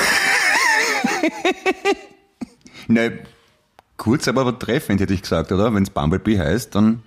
[2.87, 3.19] Ne,
[3.97, 5.73] kurz, aber, aber treffend, hätte ich gesagt, oder?
[5.73, 7.01] Wenn es Bumblebee heißt, dann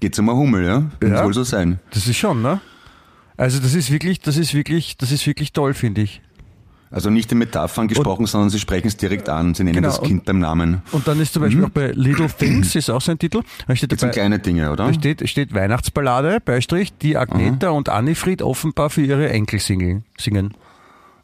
[0.00, 0.82] geht's um einen Hummel, ja?
[1.00, 1.22] Das Ja.
[1.24, 1.78] soll so sein.
[1.90, 2.60] Das ist schon, ne?
[3.36, 6.20] Also das ist wirklich, das ist wirklich, das ist wirklich toll, finde ich.
[6.90, 9.54] Also nicht in Metaphern gesprochen, sondern sie sprechen es direkt an.
[9.54, 10.80] Sie nennen Genau, das und- Kind beim Namen.
[10.90, 13.42] Und dann ist zum Beispiel auch bei Little Things, ist auch so ein Titel.
[13.66, 14.86] Da steht Das sind dabei, kleine Dinge, oder?
[14.86, 20.04] Da steht, steht Weihnachtsballade, Beistrich, die Agneta und Annifried offenbar für ihre Enkel singen.
[20.18, 20.54] singen.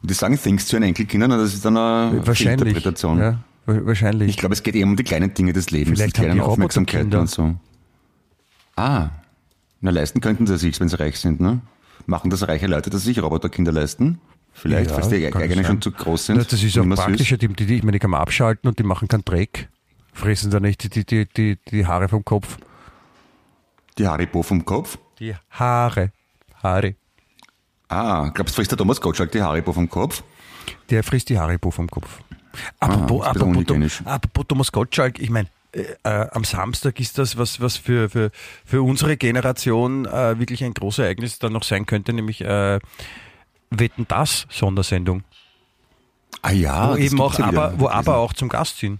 [0.03, 2.17] Die sagen Things zu ihren Enkelkindern, und das ist dann eine.
[2.19, 3.17] Interpretation.
[3.17, 4.29] Ja, wa- wahrscheinlich.
[4.29, 6.41] Ich glaube, es geht eben um die kleinen Dinge des Lebens, Vielleicht die kleinen die
[6.41, 7.55] Aufmerksamkeiten und so.
[8.75, 9.09] Ah,
[9.81, 11.61] na leisten könnten sie sich, wenn sie reich sind, ne?
[12.07, 14.19] Machen das reiche Leute, dass sie sich Roboterkinder leisten?
[14.53, 16.37] Vielleicht, Ja, falls die eigenen schon zu groß sind.
[16.51, 17.39] das ist auch immer praktisch, süß.
[17.39, 19.69] die, die, ich meine, die kann man abschalten und die machen keinen Dreck.
[20.13, 22.57] Fressen da nicht die, die, die, die, Haare vom Kopf.
[23.97, 24.97] Die Haribo vom Kopf.
[25.19, 26.11] Die Haare.
[26.63, 26.95] Haare.
[27.89, 30.23] Ah, glaubst du, frisst der Thomas Gottschalk die Haribo vom Kopf?
[30.89, 32.19] Der frisst die Haribo vom Kopf.
[32.79, 34.01] Ah, Apropos, bisschen apropos, unhygienisch.
[34.05, 38.31] apropos Thomas Gottschalk, ich meine, äh, äh, am Samstag ist das, was, was für, für,
[38.65, 42.79] für unsere Generation äh, wirklich ein großes Ereignis dann noch sein könnte, nämlich äh,
[43.69, 45.23] Wetten das Sondersendung.
[46.41, 48.99] Ah ja, wo das eben auch aber, wo aber auch zum Gast sind.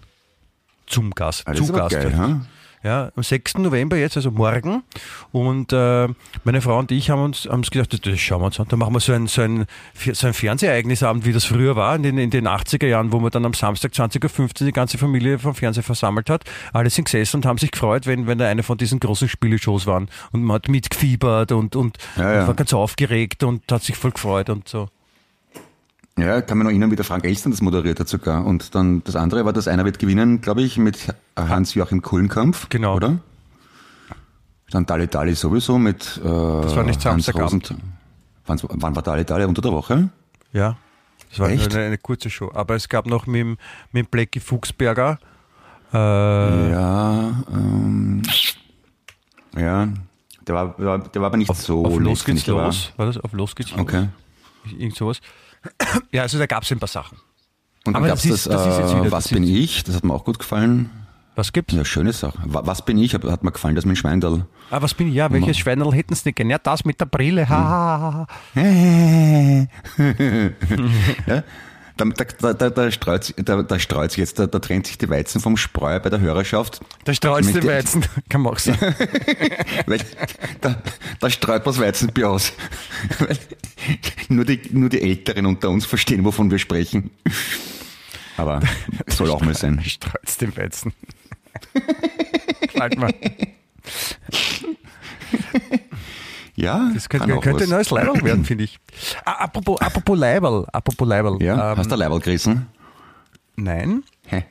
[0.86, 1.44] Zum Gast.
[1.48, 1.96] Ah, zu Gast.
[1.96, 2.42] geil, ha?
[2.86, 3.58] Ja, am 6.
[3.58, 4.84] November jetzt, also morgen.
[5.32, 6.08] Und äh,
[6.44, 8.68] meine Frau und ich haben uns, haben uns gedacht, das, das schauen wir uns an.
[8.70, 9.66] Da machen wir so ein, so ein,
[10.14, 13.32] so ein Fernsehereignisabend, wie das früher war, in den, in den 80er Jahren, wo man
[13.32, 16.44] dann am Samstag 20.15 Uhr die ganze Familie vom Fernseher versammelt hat.
[16.74, 19.88] Alle sind gesessen und haben sich gefreut, wenn, wenn da eine von diesen großen Spieleshows
[19.88, 20.08] waren.
[20.32, 22.42] Und man hat mitgefiebert und, und, Ja, ja.
[22.42, 24.90] und war ganz aufgeregt und hat sich voll gefreut und so.
[26.18, 28.46] Ja, kann man noch erinnern, wie der Frank Elstern das moderiert hat sogar.
[28.46, 32.70] Und dann das andere war, dass einer wird gewinnen, glaube ich, mit Hans-Joachim Kullenkampf.
[32.70, 32.96] Genau.
[32.96, 33.18] Oder?
[34.72, 37.76] Dann Dali Dali sowieso mit äh, das war nicht Samstagabend.
[38.46, 39.44] Wann, wann war Dali Dali?
[39.44, 40.10] Unter der Woche?
[40.54, 40.78] Ja.
[41.30, 41.76] Das war Echt?
[41.76, 42.50] eine, eine kurze Show.
[42.54, 43.58] Aber es gab noch mit,
[43.92, 45.20] mit Blackie Fuchsberger.
[45.94, 45.98] Äh,
[46.72, 48.22] Ja, ähm,
[49.58, 49.88] ja.
[50.48, 50.86] Der war, der
[51.22, 52.94] war, aber nicht so auf Los geht's der war- los.
[52.96, 53.18] War das?
[53.18, 53.80] Auf Los geht's los?
[53.82, 54.08] Okay.
[54.78, 55.20] Irgend sowas.
[56.12, 57.18] Ja, also da gab es ein paar Sachen.
[57.86, 59.34] Und dann Aber gab es das das, ist- das ist jetzt äh, wieder- Was das
[59.34, 59.84] bin ist- ich?
[59.84, 60.90] Das hat mir auch gut gefallen.
[61.36, 61.74] Was gibt's?
[61.74, 62.38] Ja, schöne Sache.
[62.46, 63.14] Wa- Was bin ich?
[63.14, 64.46] Hat mir gefallen, das mit dem Schweindal.
[64.72, 65.16] Ah, was bin ich?
[65.16, 66.50] Ja, welches Schweinerl hätten Sie nicht gern?
[66.50, 67.48] Ja, das mit der Brille.
[67.50, 68.56] Ha, ha, ha, ha.
[71.28, 71.44] ja?
[71.98, 74.98] Da, da, da, da, streut, sich- da, da streut sich jetzt, da, da trennt sich
[74.98, 76.82] die Weizen vom Spreu bei der Hörerschaft.
[77.08, 78.06] Der strahlste Mit der- Weizen.
[78.30, 78.80] Kann man auch sagen.
[79.86, 80.00] Weil
[80.60, 80.82] da,
[81.22, 82.52] da streut man das Weizenbier aus.
[83.20, 83.38] Weil
[84.28, 87.12] nur, die, nur die Älteren unter uns verstehen, wovon wir sprechen.
[88.36, 88.60] Aber
[89.08, 89.78] soll auch mal sein.
[89.84, 90.92] Der strahlste Weizen.
[92.62, 93.14] Gefällt mir.
[96.56, 98.80] Ja, Das könnte, könnte ein neues Leiberl werden, finde ich.
[99.26, 100.66] Ah, apropos, apropos Leiberl.
[100.72, 101.42] Apropos Leiberl.
[101.44, 102.68] Ja, Ähm, hast du Leiberl gerissen?
[103.58, 104.04] Nein.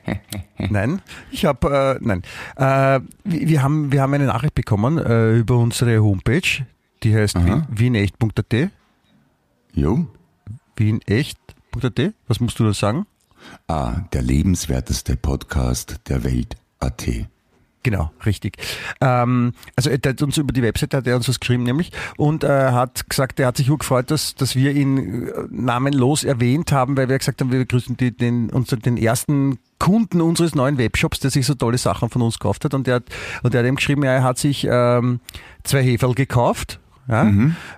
[0.57, 2.23] Nein, ich habe, äh, nein.
[2.55, 6.65] Äh, wir, haben, wir haben eine Nachricht bekommen äh, über unsere Homepage,
[7.03, 7.35] die heißt
[7.69, 8.69] wienecht.at.
[9.73, 10.07] Jo.
[10.77, 12.13] Wienecht.at.
[12.27, 13.05] Was musst du da sagen?
[13.67, 16.55] Ah, der lebenswerteste Podcast der Welt.
[17.85, 18.57] Genau, richtig.
[18.99, 22.43] Ähm, also er hat uns über die Webseite hat er uns was geschrieben nämlich und
[22.43, 26.97] äh, hat gesagt, er hat sich gefreut, dass, dass wir ihn äh, namenlos erwähnt haben,
[26.97, 31.19] weil wir gesagt haben, wir grüßen die, den, unseren, den ersten Kunden unseres neuen Webshops,
[31.19, 33.03] der sich so tolle Sachen von uns gekauft hat und der hat,
[33.43, 35.19] und der hat ihm geschrieben, ja, er hat sich ähm,
[35.63, 36.79] zwei Heferl gekauft.
[37.07, 37.31] Ja,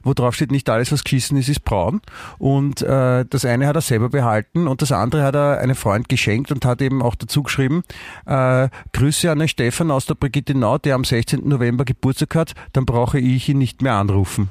[0.04, 2.02] wo drauf steht, nicht alles, was geschissen ist, ist braun.
[2.38, 6.08] Und äh, das eine hat er selber behalten und das andere hat er einem Freund
[6.08, 7.84] geschenkt und hat eben auch dazu geschrieben,
[8.26, 11.48] äh, Grüße an den Stefan aus der Brigitte Nau, der am 16.
[11.48, 14.50] November Geburtstag hat, dann brauche ich ihn nicht mehr anrufen.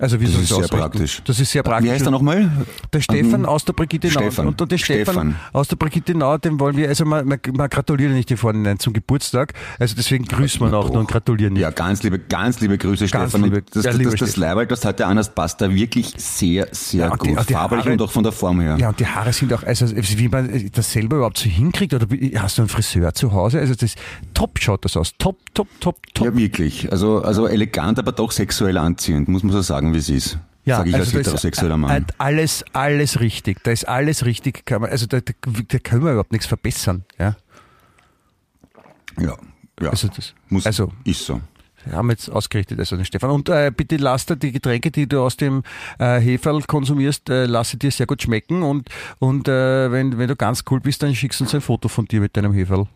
[0.00, 0.76] Also wie Das ist sehr ausrichten?
[0.76, 1.22] praktisch.
[1.24, 1.86] Das ist sehr praktisch.
[1.88, 2.50] Wie heißt er nochmal?
[2.92, 4.10] Der Stefan Ähm, aus der Brigitte.
[4.10, 4.48] Stefan.
[4.48, 5.36] Und, und der Stefan, Stefan.
[5.52, 8.80] aus der Brigitte Nau, dem wollen wir, also man, man, man gratuliert nicht im Vorhinein
[8.80, 9.52] zum Geburtstag.
[9.78, 11.62] Also deswegen grüßen wir ihn auch nur und gratulieren nicht.
[11.62, 13.44] Ja, ganz liebe, ganz liebe Grüße, Ganz Stefan.
[13.44, 14.36] liebe- das, ja, das, das, das.
[14.36, 17.38] Leiberl, das heute an, das passt da wirklich sehr, sehr Ja, und die- gut.
[17.38, 18.76] und die Farblich Haare- und auch von der Form her.
[18.80, 22.06] Ja, und die Haare sind auch, also wie man das selber überhaupt so hinkriegt, oder
[22.40, 23.60] hast du einen Friseur zu Hause?
[23.60, 23.94] Also das
[24.34, 25.12] top schaut das aus.
[25.18, 26.26] Top, top, top, top.
[26.26, 26.90] Ja, wirklich.
[26.90, 30.38] Also, also elegant, aber doch sexuell anziehend, muss man so sagen, wie es ist.
[30.64, 32.06] Ja, Sag ich als also ist heterosexueller Mann.
[32.16, 33.62] Alles, alles richtig.
[33.64, 34.64] Da ist alles richtig.
[34.64, 37.04] Kann man, also da, da, da können wir überhaupt nichts verbessern.
[37.18, 37.36] Ja,
[39.20, 39.36] ja,
[39.80, 39.90] ja.
[39.90, 41.40] also das, muss, also ist so.
[41.84, 43.30] wir haben jetzt ausgerichtet, also den Stefan.
[43.30, 45.62] Und äh, bitte lass dir die Getränke, die du aus dem
[45.98, 48.62] äh, Heferl konsumierst, äh, lasse dir sehr gut schmecken.
[48.62, 51.88] Und, und äh, wenn, wenn du ganz cool bist, dann schickst du uns ein Foto
[51.88, 52.86] von dir mit deinem Heferl.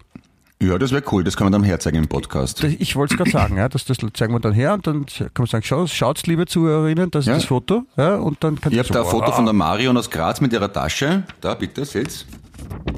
[0.61, 1.23] Ja, das wäre cool.
[1.23, 2.65] Das kann man dann herzeigen im Podcast.
[2.65, 5.31] Ich wollte es gerade sagen, ja, das, das zeigen wir dann her und dann kann
[5.39, 7.35] man sagen, schau, schaut's, liebe Zuhörerinnen, das ist Ja.
[7.35, 7.85] das Foto.
[7.97, 10.11] Ja, und dann kann Ich habe da ein so, Foto ah, von der Marion aus
[10.11, 11.23] Graz mit ihrer Tasche.
[11.41, 12.27] Da, bitte, seht's.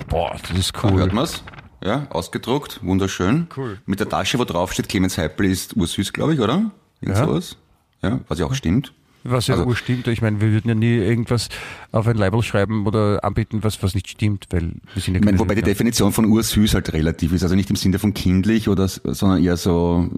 [0.09, 1.15] Boah, das ist Da hört cool.
[1.15, 1.43] man's.
[1.85, 3.47] Ja, ausgedruckt, wunderschön.
[3.57, 3.79] Cool.
[3.87, 6.71] Mit der Tasche, wo drauf steht, Clemens Heipel ist ursüß, glaube ich, oder?
[7.01, 7.27] Irgend Ja.
[7.27, 7.57] sowas.
[8.03, 8.93] Ja, was ja auch stimmt.
[9.23, 10.07] Was ja Also- also, stimmt.
[10.09, 11.49] Ich meine, wir würden ja nie irgendwas
[11.93, 15.25] auf ein Label schreiben oder anbieten, was, was nicht stimmt, weil wir sind ja Ich
[15.25, 15.63] meine, wobei die.
[15.63, 17.43] Definition von ursüß halt relativ ist.
[17.43, 20.09] Also nicht im Sinne von kindlich oder, sondern eher so,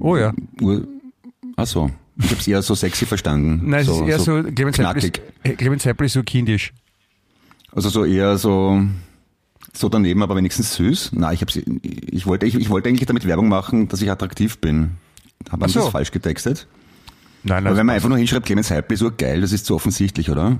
[0.00, 0.30] Oh ja.
[0.60, 0.86] äh, ur,
[1.56, 1.90] ach so.
[2.18, 3.60] Ich habe es eher so sexy verstanden.
[3.70, 6.72] Nein, so, es ist eher so, Clemens Heppel ist, äh, Clemens Heppel ist so kindisch.
[7.72, 8.82] Also so eher so,
[9.74, 11.10] so daneben, aber wenigstens süß.
[11.12, 14.58] Nein, ich, hab's, ich, wollte, ich, ich wollte eigentlich damit Werbung machen, dass ich attraktiv
[14.58, 14.92] bin.
[15.50, 15.80] Haben so.
[15.80, 16.66] das falsch getextet?
[17.46, 19.74] Nein, Aber also, wenn man einfach nur hinschreibt, Clemens Heipel ist geil, das ist zu
[19.74, 20.58] offensichtlich, oder?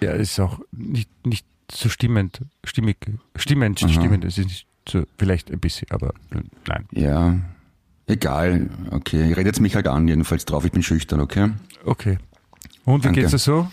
[0.00, 2.98] ja, ist auch nicht, nicht so stimmend, stimmig,
[3.34, 6.84] stimmend, stimmend, es ist nicht so, vielleicht ein bisschen, aber äh, nein.
[6.92, 7.36] Ja,
[8.06, 8.70] egal.
[8.90, 10.64] Okay, ich rede jetzt mich halt an, jedenfalls drauf.
[10.64, 11.50] Ich bin schüchtern, okay?
[11.84, 12.18] Okay.
[12.84, 13.20] Und wie Danke.
[13.20, 13.70] geht's dir so?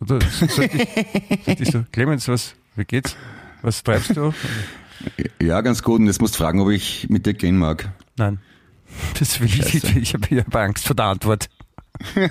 [0.00, 3.16] Oder sollte ich, sollte ich so, Clemens, was, wie geht's?
[3.62, 4.32] Was treibst du?
[5.40, 6.00] Ja, ganz gut.
[6.00, 7.88] Und jetzt musst du fragen, ob ich mit dir gehen mag.
[8.16, 8.40] Nein.
[9.18, 9.96] Das will ich nicht.
[9.96, 11.48] Ich habe hab Angst vor der Antwort.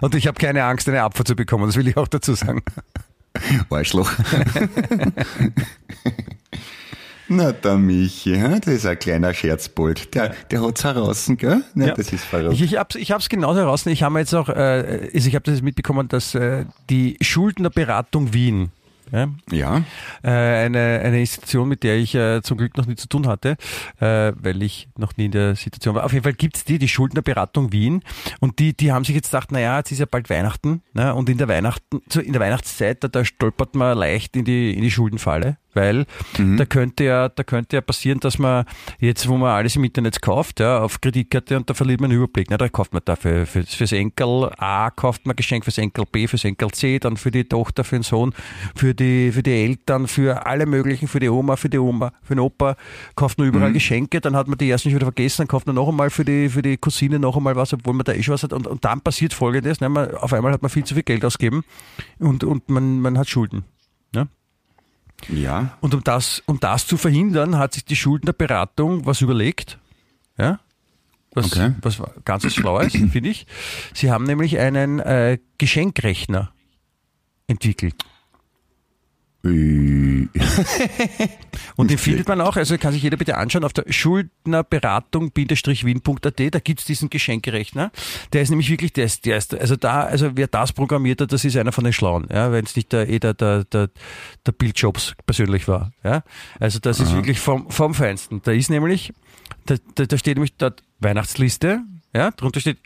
[0.00, 1.66] Und ich habe keine Angst, eine Abfuhr zu bekommen.
[1.66, 2.62] Das will ich auch dazu sagen.
[3.70, 4.12] Arschloch.
[7.26, 10.14] Na, der Michi, das ist ein kleiner Scherzbold.
[10.14, 11.62] Der, der hat's heraus, gell?
[11.74, 11.94] Na, Ja.
[11.94, 12.52] Das ist verrückt.
[12.52, 13.86] Ich, ich habe ich hab's genauso heraus.
[13.86, 18.72] Ich habe jetzt auch, äh, also ich habe das mitbekommen, dass äh, die Schuldnerberatung Wien,
[19.12, 19.82] ja, ja,
[20.22, 23.56] äh, eine, eine Institution, mit der ich äh, zum Glück noch nie zu tun hatte,
[24.00, 26.04] äh, weil ich noch nie in der Situation war.
[26.04, 28.02] Auf jeden Fall gibt's die, die Schuldnerberatung Wien.
[28.40, 30.82] Und die, die haben sich jetzt gedacht, naja, jetzt ist ja bald Weihnachten.
[30.92, 31.14] Ne?
[31.14, 34.82] Und in der Weihnachten, in der Weihnachtszeit, da, da stolpert man leicht in die, in
[34.82, 35.58] die Schuldenfalle.
[35.74, 36.06] Weil
[36.56, 38.64] da könnte ja, da könnte ja passieren, dass man
[38.98, 42.18] jetzt, wo man alles im Internet kauft, ja, auf Kreditkarte und da verliert man den
[42.18, 42.50] Überblick.
[42.50, 42.58] Ne?
[42.58, 46.26] Da kauft man da für, für, fürs Enkel A kauft man Geschenk, fürs Enkel B,
[46.26, 48.34] fürs Enkel C, dann für die Tochter, für den Sohn,
[48.74, 52.34] für die, für die Eltern, für alle möglichen, für die Oma, für die Oma, für
[52.34, 52.76] den Opa,
[53.16, 55.76] kauft man überall Geschenke, dann hat man die ersten schon wieder vergessen, dann kauft man
[55.76, 58.34] noch einmal für die, für die Cousine noch einmal was, obwohl man da eh schon
[58.34, 58.52] was hat.
[58.52, 59.88] Und, und dann passiert folgendes, ne?
[59.88, 61.62] man, auf einmal hat man viel zu viel Geld ausgegeben
[62.18, 63.64] und, und man, man hat Schulden.
[64.14, 64.28] Ne?
[65.28, 65.76] Ja.
[65.80, 69.78] Und um das, um das zu verhindern, hat sich die Schuldnerberatung was überlegt.
[70.38, 70.60] Ja?
[71.32, 71.72] Was, Okay.
[71.82, 73.46] was ganz Schlaues, finde ich.
[73.92, 76.52] Sie haben nämlich einen äh, Geschenkrechner
[77.46, 77.94] entwickelt.
[79.44, 79.48] Äh,
[81.76, 86.58] Und den findet man auch, also kann sich jeder bitte anschauen, auf der Schuldnerberatung-wien.at, da
[86.58, 87.92] gibt's diesen Geschenkerechner.
[88.32, 91.32] Der ist nämlich wirklich, der ist, der ist, also da, also wer das programmiert hat,
[91.32, 93.90] das ist einer von den Schlauen, ja, wenn es nicht der, eh der, der, der,
[94.44, 96.22] der Bill Jobs persönlich war, ja.
[96.58, 98.42] Also das ist wirklich vom, vom Feinsten.
[98.42, 99.12] Da ist nämlich,
[99.66, 101.82] da, da, da steht nämlich dort Weihnachtsliste,
[102.14, 102.78] ja, drunter steht,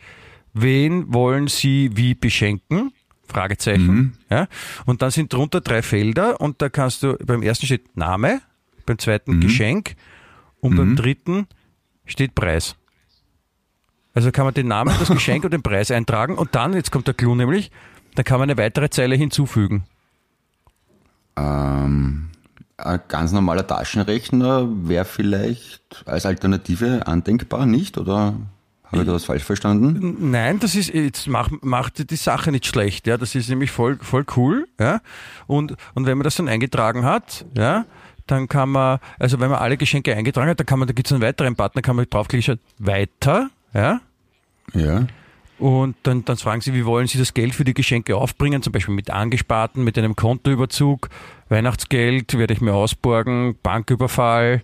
[0.53, 2.93] wen wollen Sie wie beschenken?
[3.29, 4.19] Fragezeichen.
[4.31, 4.49] Ja.
[4.87, 8.41] Und dann sind drunter drei Felder und da kannst du, beim ersten steht Name,
[8.87, 9.95] beim zweiten Geschenk
[10.61, 11.47] und beim dritten
[12.07, 12.77] steht Preis.
[14.15, 17.07] Also kann man den Namen, das Geschenk und den Preis eintragen und dann, jetzt kommt
[17.07, 17.71] der Clou nämlich,
[18.15, 19.85] da kann man eine weitere Zeile hinzufügen.
[21.37, 22.31] ähm,
[22.79, 27.99] ein ganz normaler Taschenrechner wäre vielleicht als Alternative andenkbar, nicht?
[27.99, 28.35] Oder
[28.91, 30.31] habe ich da was falsch verstanden?
[30.31, 33.19] Nein, das ist, jetzt macht, macht die Sache nicht schlecht, ja.
[33.19, 35.01] Das ist nämlich voll, voll cool, ja.
[35.47, 37.85] Und, und wenn man das dann eingetragen hat, ja,
[38.27, 41.09] dann kann man, also wenn man alle Geschenke eingetragen hat, dann kann man, da gibt
[41.09, 44.01] es einen weiteren Button, da kann man draufklicken, weiter, ja.
[44.75, 45.07] Ja.
[45.59, 48.73] Und dann, dann fragen sie, wie wollen sie das Geld für die Geschenke aufbringen, zum
[48.73, 51.09] Beispiel mit Angesparten, mit einem Kontoüberzug,
[51.49, 54.63] Weihnachtsgeld werde ich mir ausborgen, Banküberfall,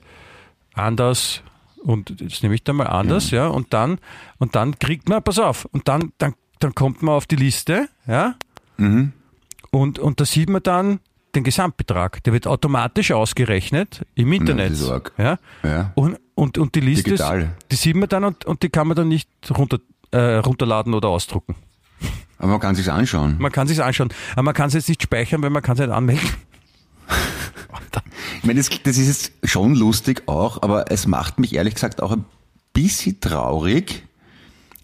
[0.75, 1.43] anders.
[1.85, 3.47] Und das nehme ich dann mal anders, ja.
[3.47, 3.99] Und dann,
[4.39, 7.89] und dann kriegt man, pass auf, und dann, dann, dann kommt man auf die Liste,
[8.07, 8.37] ja.
[9.71, 11.01] Und, und da sieht man dann
[11.35, 12.23] den Gesamtbetrag.
[12.25, 14.73] Der wird automatisch ausgerechnet im Internet.
[15.19, 15.39] ja.
[15.63, 15.93] Ja.
[15.95, 17.25] Und, und, und die Liste, ist,
[17.71, 19.79] die sieht man dann und, und die kann man dann nicht runter,
[20.11, 21.55] äh, runterladen oder ausdrucken.
[22.39, 23.37] Aber man kann sich's anschauen.
[23.39, 25.81] Man kann sich's anschauen, aber man kann es jetzt nicht speichern, weil man kann es
[25.81, 26.29] nicht anmelden.
[28.39, 32.03] Ich meine, das, das ist jetzt schon lustig auch, aber es macht mich ehrlich gesagt
[32.03, 32.25] auch ein
[32.73, 34.03] bisschen traurig,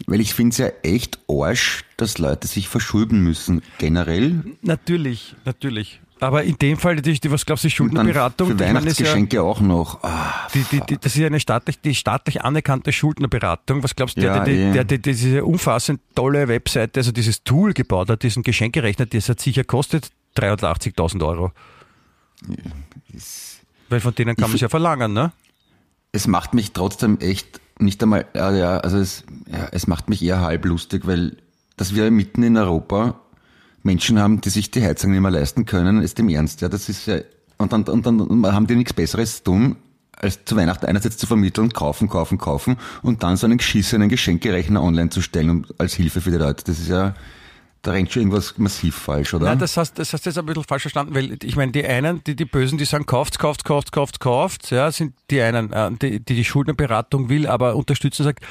[0.07, 4.43] weil ich finde es ja echt arsch, dass Leute sich verschulden müssen, generell.
[4.63, 6.01] Natürlich, natürlich.
[6.21, 10.03] Aber in dem Fall, die, was glaubst du, Schuldnerberatung, für ist ja, Weihnachtsgeschenke auch noch.
[10.05, 13.83] Ah, die, die, die, das ist ja eine staatlich, die staatlich anerkannte Schuldnerberatung.
[13.83, 14.73] Was glaubst du, Ja, der, der, eh.
[14.73, 19.31] der, der, der diese umfassend tolle Webseite, also dieses Tool gebaut hat, diesen Geschenkerechner, das
[19.31, 21.53] hat sicher kostet 380.000 Euro.
[23.89, 25.33] Weil von denen kann man es ja verlangen, ne?
[26.13, 30.23] es macht mich trotzdem echt nicht einmal, ja, ja, also es, ja, es macht mich
[30.23, 31.37] eher halb lustig, weil
[31.77, 33.21] dass wir mitten in Europa
[33.83, 36.89] Menschen haben, die sich die Heizung nicht mehr leisten können, ist im Ernst, ja, das
[36.89, 37.21] ist ja,
[37.57, 39.77] und dann, und dann haben die nichts Besseres zu tun,
[40.17, 44.83] als zu Weihnachten einerseits zu vermitteln, kaufen, kaufen, kaufen und dann so einen geschissenen Geschenkerechner
[44.83, 46.65] online zu stellen um, als Hilfe für die Leute.
[46.65, 47.15] Das ist ja,
[47.83, 49.47] da rennt schon irgendwas massiv falsch, oder?
[49.47, 51.85] Nein, das hast, das hast du jetzt ein bisschen falsch verstanden, weil ich meine, die
[51.87, 55.73] einen, die, die Bösen, die sagen, kauft, kauft, kauft, kauft, kauft, ja, sind die einen,
[55.73, 58.45] äh, die die, die Schuldnerberatung will, aber unterstützen sagt,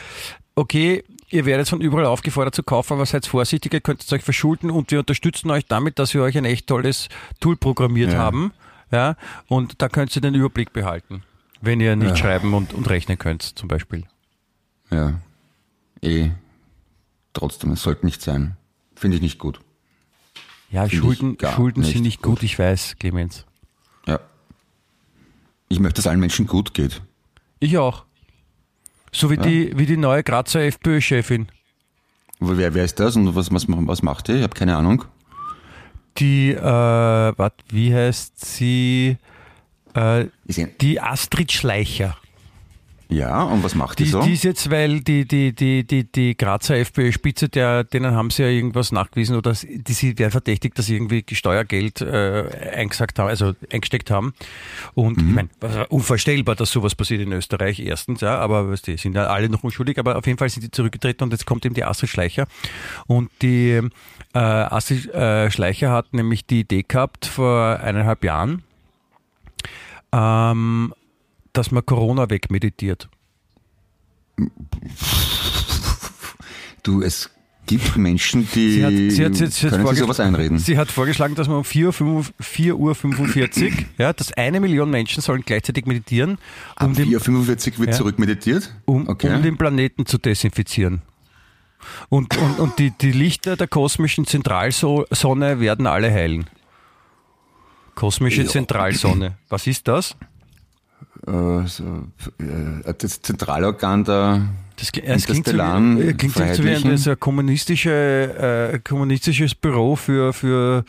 [0.56, 4.72] okay, ihr werdet von überall aufgefordert zu kaufen, aber seid vorsichtig, ihr könnt euch verschulden
[4.72, 7.08] und wir unterstützen euch damit, dass wir euch ein echt tolles
[7.40, 8.18] Tool programmiert Ja.
[8.18, 8.52] haben,
[8.92, 9.16] ja,
[9.48, 11.22] und da könnt ihr den Überblick behalten,
[11.62, 12.16] wenn ihr nicht Ja.
[12.16, 14.06] schreiben und, und rechnen könnt, zum Beispiel.
[14.90, 15.14] Ja.
[16.02, 16.30] Eh.
[17.34, 18.58] Trotzdem, es sollte nicht sein.
[19.00, 19.62] Finde ich nicht gut.
[20.70, 22.44] Ja, Finde ich Schulden, Schulden nicht sind nicht gut, gut.
[22.44, 23.46] ich weiß, Clemens.
[24.06, 24.20] Ja.
[25.70, 27.02] Ich möchte, dass allen Menschen gut geht.
[27.60, 28.04] Ich auch.
[29.14, 31.48] So wie, die, wie die neue Grazer FPÖ-Chefin.
[32.42, 34.34] Wer, wer ist das und was, was, was macht die?
[34.34, 35.06] Ich habe keine Ahnung.
[36.18, 39.18] Die, äh, wat, wie heißt sie?
[39.94, 40.26] Äh,
[40.82, 42.18] die Astrid Schleicher.
[43.12, 44.22] Ja, und was macht die, Die, so?
[44.22, 48.44] die ist jetzt, weil die, die, die, die, die Grazer FPÖ-Spitze, der, denen haben sie
[48.44, 53.18] ja irgendwas nachgewiesen oder sie- die sie werden verdächtigt, dass sie irgendwie Steuergeld äh, eingesagt
[53.18, 54.36] haben, also eingesteckt haben.
[54.94, 55.50] Und ich meine,
[55.90, 59.98] unvorstellbar, dass sowas passiert in Österreich erstens, ja, aber du, sind ja alle noch unschuldig,
[59.98, 62.46] aber auf jeden Fall sind die zurückgetreten und jetzt kommt eben die Astrid Schleicher.
[63.08, 63.82] Und die
[64.36, 68.62] äh, Astrid äh, Schleicher hat nämlich die Idee gehabt vor eineinhalb Jahren,
[70.14, 70.94] ähm,
[71.54, 73.10] dass man Corona wegmeditiert.
[76.84, 77.30] Du, es
[77.66, 80.58] gibt Menschen, die Sie hat, sie hat, sie hat, sie können sich vorgeschlagen- sowas einreden.
[80.60, 84.60] Sie hat vorgeschlagen, dass man um 4 Uhr, 5 4 Uhr 45, ja, dass eine
[84.62, 86.38] Million Menschen sollen gleichzeitig meditieren,
[86.80, 87.96] um, Ab den, 4.45 wird Ja.
[87.98, 88.74] zurückmeditiert?
[88.86, 89.36] um, okay.
[89.36, 91.02] um den Planeten zu desinfizieren.
[92.10, 96.46] Und, und, und die, die Lichter der kosmischen Zentralsonne werden alle heilen.
[97.96, 98.48] Kosmische Ja.
[98.50, 99.38] Zentralsonne.
[99.50, 100.16] Was ist das?
[101.28, 102.08] Äh, so,
[102.40, 104.42] äh, das Zentralorgan der,
[104.76, 109.54] Das, es klingt, so wie, äh, klingt so wie ein, das ein kommunistische, äh, kommunistisches
[109.56, 110.86] Büro für, für,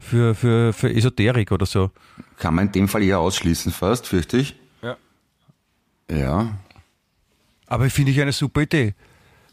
[0.00, 1.90] für, für, für Esoterik oder so.
[2.38, 4.54] Kann man in dem Fall eher ausschließen fast, fürchte ich.
[4.82, 4.96] Ja.
[6.10, 6.58] Ja.
[7.66, 8.94] Aber finde ich eine super Idee.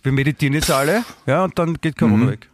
[0.04, 2.30] Wir meditieren jetzt alle, ja, und dann geht Corona Mhm.
[2.30, 2.50] weg.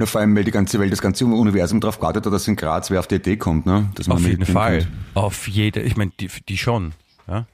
[0.00, 2.90] Na, vor allem, weil die ganze Welt, das ganze Universum darauf wartet, dass in Graz
[2.90, 3.90] wer auf die Idee kommt, ne?
[3.96, 4.78] Dass man Auf jeden Fall.
[4.78, 4.92] könnte.
[5.12, 6.94] Auf jede, ich meine, die, die schon.
[7.28, 7.44] Ja.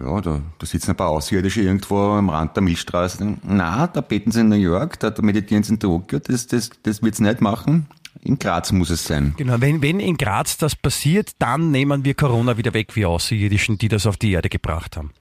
[0.00, 3.36] Ja, da, da sitzen ein paar Außerirdische irgendwo am Rand der Milchstraße.
[3.44, 6.70] Na, da beten sie in New York, da, da meditieren sie in Tokio, das, das,
[6.82, 7.86] das wird's nicht machen.
[8.22, 9.34] In Graz muss es sein.
[9.36, 13.78] Genau, wenn, wenn in Graz das passiert, dann nehmen wir Corona wieder weg, wie Außerirdischen,
[13.78, 15.12] die das auf die Erde gebracht haben.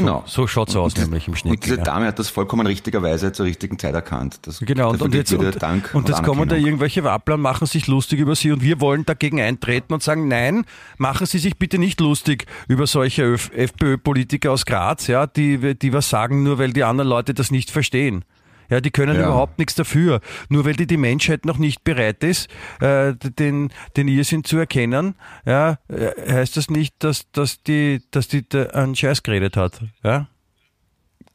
[0.00, 0.22] Genau.
[0.26, 1.86] So schaut's aus, das- nämlich im Und diese Schnitt.
[1.86, 4.38] Dame hat das vollkommen richtigerweise zur richtigen Zeit erkannt.
[4.42, 7.66] Das, Genau, und, und jetzt, und, Dank und jetzt kommen da irgendwelche Wappler und machen
[7.66, 10.64] sich lustig über sie und wir wollen dagegen eintreten und sagen, nein,
[10.98, 16.08] machen Sie sich bitte nicht lustig über solche FPÖ-Politiker aus Graz, ja, die, die was
[16.08, 18.24] sagen, nur weil die anderen Leute das nicht verstehen.
[18.70, 19.24] Ja, die können Ja.
[19.26, 20.20] überhaupt nichts dafür.
[20.48, 22.48] Nur weil die, die Menschheit noch nicht bereit ist,
[22.80, 25.14] äh, den, den Irrsinn zu erkennen,
[25.46, 29.80] ja, äh, heißt das nicht, dass, dass die, dass die da einen Scheiß geredet hat.
[30.02, 30.28] Ja,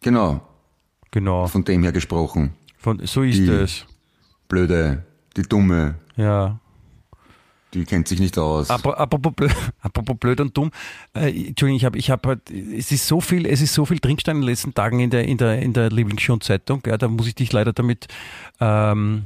[0.02, 0.42] Genau,
[1.12, 1.48] genau.
[1.48, 2.54] von dem her gesprochen.
[2.78, 3.86] Von, so ist Die- es.
[4.48, 5.04] Blöde,
[5.38, 6.60] die Dumme, Ja.
[7.74, 8.70] Die kennt sich nicht aus.
[8.70, 9.52] Apro- Apropos blöd,
[9.82, 10.72] apropos blöd und dumm.
[11.14, 14.00] Äh, Entschuldigung, ich habe, ich habe halt, es ist so viel, es ist so viel
[14.00, 16.82] drinstein in den letzten Tagen in der, in der, in der Lieblingsschon-Zeitung.
[16.88, 18.08] Ja, da muss ich dich leider damit
[18.60, 19.26] ähm,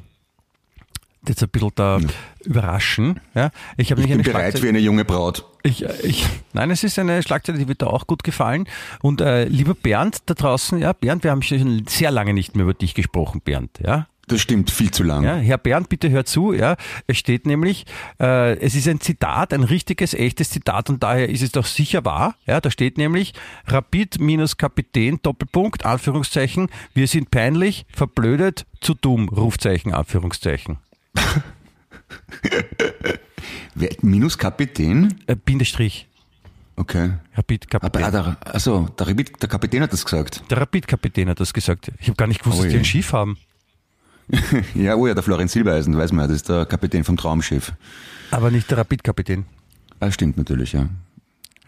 [1.26, 2.00] jetzt ein bisschen da
[2.44, 3.20] überraschen.
[3.34, 5.46] Ja, ich habe ich nicht bin eine bereit Schlagzeile- wie eine junge Braut.
[5.64, 8.68] ich, ich, nein, es ist eine Schlagzeile, die wird da auch gut gefallen.
[9.02, 12.64] Und äh, lieber Bernd da draußen, ja, Bernd, wir haben schon sehr lange nicht mehr
[12.66, 14.08] über dich gesprochen, Bernd, ja.
[14.28, 15.24] Das stimmt viel zu lang.
[15.26, 16.54] Ja, Herr Bernd, bitte hört zu.
[16.54, 17.86] Ja, es steht nämlich,
[18.22, 22.06] äh, es ist ein Zitat, ein richtiges, echtes Zitat und daher ist es doch sicher
[22.06, 22.36] wahr.
[22.46, 23.34] Ja, da steht nämlich
[23.68, 26.70] Rapid minus Kapitän Doppelpunkt Anführungszeichen.
[26.94, 30.78] Wir sind peinlich, verblödet, zu dumm Rufzeichen Anführungszeichen.
[34.02, 35.16] Minus Kapitän?
[35.28, 36.08] Äh, Bindestrich.
[36.76, 37.12] Okay.
[37.36, 38.04] Rapid Aber, Kapitän.
[38.06, 40.44] ah, der, also, der, Rapid- der Kapitän hat das gesagt.
[40.50, 41.92] Der Rapid Kapitän hat das gesagt.
[42.00, 42.82] Ich habe gar nicht gewusst, Oh dass die je.
[42.82, 43.38] ein Schiff haben.
[44.76, 47.74] Ja, oh ja, der Florian Silbereisen, weiß man ja, das ist der Kapitän vom Traumschiff.
[48.32, 49.46] Aber nicht der Rapid Kapitän.
[50.00, 50.90] Ah, stimmt natürlich, ja.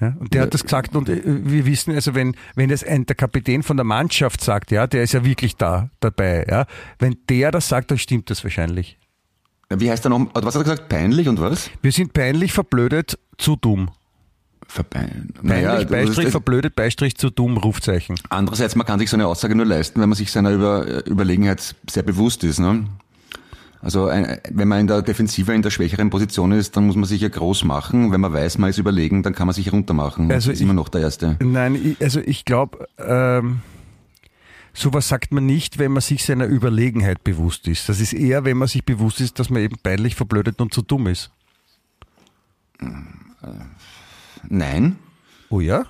[0.01, 3.06] Ja, und der hat das gesagt und äh, wir wissen, also wenn, wenn das ein,
[3.06, 6.66] der Kapitän von der Mannschaft sagt, ja, der ist ja wirklich da dabei, ja.
[6.99, 8.97] Wenn der das sagt, dann stimmt das wahrscheinlich.
[9.70, 10.28] Wie heißt er noch?
[10.34, 10.89] Was hat er gesagt?
[10.89, 11.70] Peinlich und was?
[11.82, 13.89] Wir sind peinlich verblödet, zu dumm.
[15.41, 18.16] Naja, Beistrich, ist, verblödet, Beistrich, zu dumm, Rufzeichen.
[18.30, 21.76] andererseits, man kann sich so eine Aussage nur leisten, wenn man sich seiner Über, Überlegenheit
[21.89, 22.59] sehr bewusst ist.
[22.59, 22.86] Ne?
[23.82, 27.05] Also ein, wenn man in der Defensive in der schwächeren Position ist, dann muss man
[27.05, 28.11] sich ja groß machen.
[28.11, 30.32] Wenn man weiß, man ist überlegen, dann kann man sich runtermachen.
[30.32, 31.38] Also das ist ich- immer noch der Erste.
[31.39, 33.59] Nein, ich, also ich glaube, ähm,
[34.74, 37.88] sowas sagt man nicht, wenn man sich seiner Überlegenheit bewusst ist.
[37.88, 40.82] Das ist eher, wenn man sich bewusst ist, dass man eben peinlich, verblödet und zu
[40.82, 41.30] dumm ist.
[44.50, 44.98] Nein,
[45.50, 45.86] Oh ja?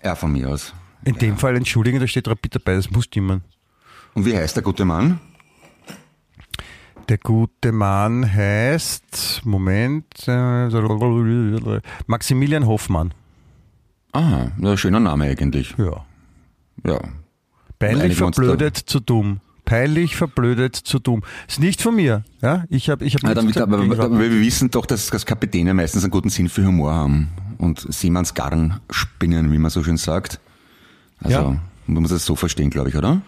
[0.00, 0.74] er von mir aus.
[1.04, 3.42] In dem Fall, entschuldigen, da steht Rapid dabei, das muss stimmen.
[4.14, 5.20] Und wie heißt der gute Mann?
[7.08, 10.68] Der gute Mann heißt, Moment, äh,
[12.06, 13.14] Maximilian Hoffmann.
[14.12, 15.74] Aha, ein schöner Name eigentlich.
[15.78, 16.04] Ja.
[16.84, 17.00] Ja.
[17.78, 19.40] Peinlich verblödet zu dumm.
[19.64, 21.22] Peinlich verblödet zu dumm.
[21.46, 22.24] Ist nicht von mir.
[22.42, 26.04] Ja, ich habe ich hab Ja, aber, aber wir wissen doch, dass, dass Kapitäne meistens
[26.04, 27.28] einen guten Sinn für Humor haben
[27.58, 30.40] und Seemannsgarn spinnen, wie man so schön sagt.
[31.20, 31.60] Also, Ja.
[31.86, 33.20] man muss das so verstehen, glaube ich, oder?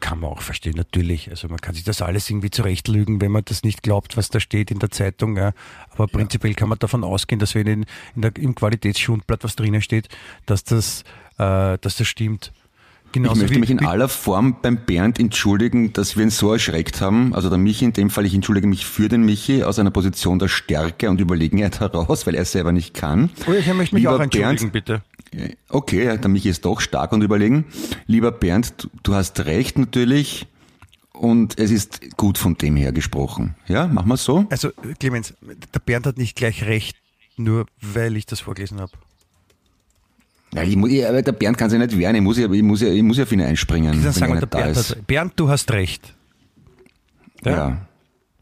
[0.00, 1.30] Kann man auch verstehen, natürlich.
[1.30, 4.40] Also man kann sich das alles irgendwie zurechtlügen, wenn man das nicht glaubt, was da
[4.40, 5.36] steht in der Zeitung.
[5.36, 5.52] Ja.
[5.92, 9.80] Aber prinzipiell kann man davon ausgehen, dass wenn in, in der, im Qualitätsschundblatt was drinnen
[9.82, 10.08] steht,
[10.46, 11.02] dass das,
[11.38, 12.52] äh, dass das stimmt.
[13.16, 16.52] Genauso ich möchte wie, mich in aller Form beim Bernd entschuldigen, dass wir ihn so
[16.52, 17.34] erschreckt haben.
[17.34, 20.38] Also der Michi in dem Fall, ich entschuldige mich für den Michi aus einer Position
[20.38, 23.30] der Stärke und Überlegenheit heraus, weil er es selber nicht kann.
[23.46, 25.02] Oh, ich möchte mich Lieber auch entschuldigen, Bernd, bitte.
[25.70, 27.64] Okay, ja, der Michi ist doch stark und überlegen.
[28.06, 30.46] Lieber Bernd, du, hast recht natürlich
[31.12, 33.54] und es ist gut von dem her gesprochen.
[33.66, 34.44] Ja, machen wir so?
[34.50, 36.98] Also, Clemens, der Bernd hat nicht gleich recht,
[37.38, 38.92] nur weil ich das vorgelesen habe.
[40.56, 42.80] Ja, ich, ich, aber der Bernd kann sich nicht wehren, ich muss ja, ich muss
[42.80, 45.06] ja, ich muss ja für ihn einspringen, wenn sagen er nicht da Bernd ist.
[45.06, 46.14] Bernd, du hast recht.
[47.44, 47.78] Ja.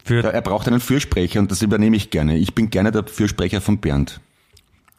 [0.03, 2.37] Für, Ja, Er braucht einen Fürsprecher und das übernehme ich gerne.
[2.37, 4.21] Ich bin gerne der Fürsprecher von Bernd.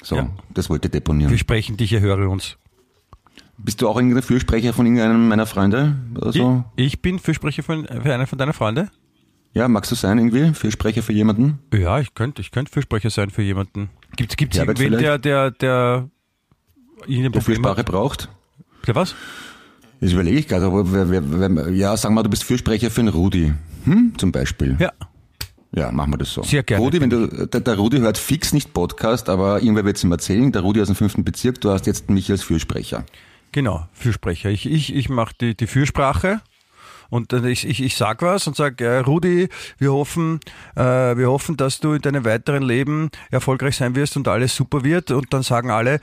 [0.03, 0.29] So, Ja.
[0.53, 1.31] das wollte ich deponieren.
[1.31, 2.57] wir sprechen dich, er höre uns.
[3.59, 6.65] Bist du auch irgendein Fürsprecher von irgendeinem meiner Freunde oder so?
[6.77, 8.91] Ich, ich bin Fürsprecher von, für einen von deiner Freunde.
[9.55, 10.53] Ja, magst du sein irgendwie?
[10.53, 11.61] Fürsprecher für jemanden?
[11.73, 13.89] Ja, ich könnte, ich könnte Fürsprecher sein für jemanden.
[14.17, 16.11] Gibt es irgendwen, der, der, der
[17.01, 17.87] Problem Fürsprache hat.
[17.87, 18.29] braucht?
[18.87, 19.15] Der was?
[20.01, 23.01] Das überlege ich gerade, aber wer, wer, wer, ja, sagen wir, du bist Fürsprecher für
[23.01, 23.53] den Rudi,
[23.85, 24.77] hm, zum Beispiel.
[24.79, 24.93] Ja.
[25.73, 26.43] Ja, machen wir das so.
[26.43, 26.83] Sehr gerne.
[26.83, 30.13] Rudi, wenn du, der, der Rudi hört fix nicht Podcast, aber irgendwer wird es ihm
[30.13, 30.51] erzählen.
[30.53, 33.05] Der Rudi aus dem fünften Bezirk, du hast jetzt mich als Fürsprecher.
[33.53, 34.49] Genau, Fürsprecher.
[34.49, 36.41] Ich, ich, ich mache die, die Fürsprache
[37.11, 40.41] und dann ich, ich, ich sag was und sag, äh, Rudi, wir hoffen,
[40.77, 44.83] äh, wir hoffen, dass du in deinem weiteren Leben erfolgreich sein wirst und alles super
[44.83, 45.11] wird.
[45.11, 46.01] Und dann sagen alle,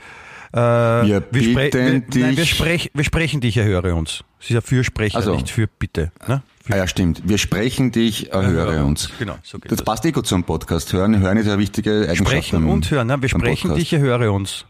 [0.54, 4.24] äh, wir, spre bitten wir, nein, wir, sprech, wir sprechen dich, erhöre uns.
[4.40, 5.34] Es ist ja Fürsprecher, Also.
[5.34, 6.12] nicht für bitte.
[6.28, 6.42] Ne?
[6.64, 7.22] Für, Ah ja, stimmt.
[7.28, 9.10] Wir sprechen dich, erhöre uns.
[9.18, 9.84] Genau, so geht Das das.
[9.84, 10.92] passt eh gut zum Podcast.
[10.92, 12.28] Hören, hören ist eine wichtige Eigenschaft.
[12.30, 13.06] Sprechen beim- und hören.
[13.08, 13.20] Ne?
[13.20, 13.80] Wir sprechen Podcast.
[13.80, 14.64] dich, erhöre uns.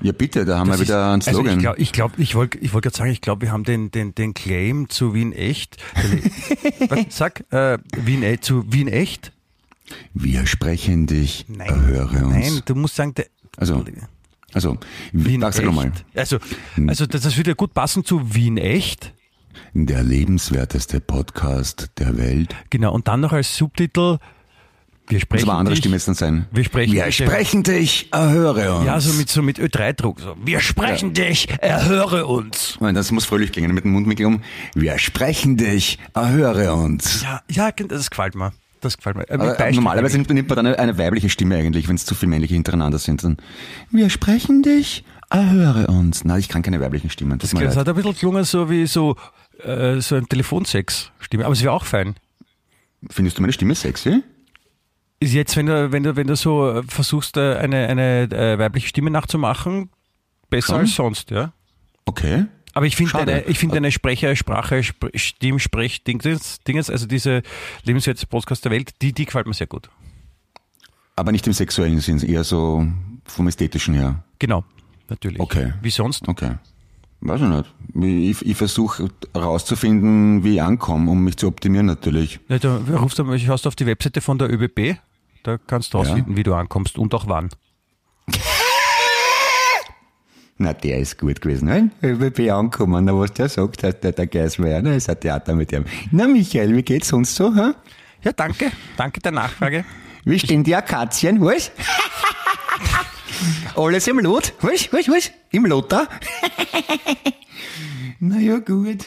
[0.00, 1.58] Ja, bitte, da haben Das wir wieder einen ist- also Slogan.
[1.58, 3.90] ich glaube, ich, glaub, ich wollte ich wollt gerade sagen, ich glaube, wir haben den,
[3.90, 5.76] den, den Claim zu Wien echt.
[7.08, 9.32] Sag, äh, Wien, äh, zu Wien echt?
[10.14, 12.34] wir sprechen dich, Nein, erhöre uns.
[12.34, 13.26] nein, du musst sagen, der,
[13.58, 13.84] Also,
[14.54, 14.78] also,
[15.12, 15.64] Wien sag echt.
[15.64, 15.92] nochmal.
[16.14, 16.38] Also,
[16.86, 19.12] also das, das würde ja gut passen zu Wien echt.
[19.72, 22.54] Der lebenswerteste Podcast der Welt.
[22.70, 24.18] Genau, und dann noch als Subtitel,
[25.08, 26.46] wir Muss sprechen aber eine andere dich, Stimme jetzt dann sein.
[26.50, 28.86] Wir sprechen wir dich- sprechen dich, erhöre uns.
[28.86, 30.20] Ja, so mit, so mit Ö3-Druck.
[30.20, 30.34] So.
[30.42, 32.78] Wir sprechen dich, erhöre uns.
[32.80, 34.40] Nein, Das muss fröhlich klingen mit dem Mundwinkel um.
[34.74, 37.22] Wir sprechen dich, erhöre uns.
[37.22, 38.52] Ja, ja, das gefällt mir.
[38.84, 39.28] Das gefällt mir.
[39.30, 42.14] Äh, Beispiel normalerweise nimmt, nimmt man dann eine, eine weibliche Stimme eigentlich, wenn es zu
[42.14, 43.24] viele männliche hintereinander sind.
[43.24, 43.38] Dann,
[43.90, 46.24] wir sprechen dich, erhöre uns.
[46.24, 47.38] Nein, ich kann keine weiblichen Stimmen.
[47.38, 47.74] Das leid.
[47.76, 49.16] hat ein bisschen gelungen, so wie so,
[49.62, 51.44] äh, so ein Telefonsex-Stimme.
[51.44, 52.14] Aber es wäre auch fein.
[53.10, 54.22] Findest du meine Stimme sexy?
[55.20, 58.58] Ist jetzt, wenn du, wenn du, wenn du so äh, versuchst, äh, eine, eine äh,
[58.58, 59.88] weibliche Stimme nachzumachen,
[60.50, 60.80] besser Schon?
[60.80, 61.52] als sonst, ja.
[62.04, 62.44] Okay.
[62.74, 63.32] Aber ich finde Schade.
[63.32, 67.42] eine, ich finde eine Sprecher, Sprache, Sp Stimm, Sprech, Dingens, Dingens, also diese
[67.84, 69.88] lebenswerte Podcast der Welt, die, die gefällt mir sehr gut.
[71.16, 72.86] Aber nicht im sexuellen Sinn, eher so
[73.24, 74.24] vom ästhetischen her.
[74.40, 74.64] Genau,
[75.08, 75.38] natürlich.
[75.40, 75.72] Okay.
[75.82, 76.26] Wie sonst?
[76.28, 76.56] Okay.
[77.20, 78.40] Weiß ich nicht.
[78.42, 82.40] Ich, ich versuche herauszufinden, wie ich ankomme, um mich zu optimieren natürlich.
[82.48, 84.98] Ja, da rufst du, schaust auf die Webseite von der ÖBB,
[85.44, 86.04] da kannst du Ja.
[86.04, 87.48] rausfinden, wie du ankommst und auch wann.
[90.56, 91.90] Na, der ist gut gewesen, ne?
[92.02, 94.94] ÖBB ankommen, na, was der sagt, der, der, Geismeier, ne?
[94.96, 95.84] Ist ein Theater mit ihm.
[96.12, 97.72] Na, Michael, wie geht's sonst so, hä?
[98.22, 98.70] Ja, danke.
[98.96, 99.84] Danke der Nachfrage.
[100.24, 101.72] Wie stehen die Akazien, was?
[103.76, 105.32] Alles im Lot, was, was, was?
[105.50, 106.06] Im Lot da?
[108.20, 109.06] na ja, gut.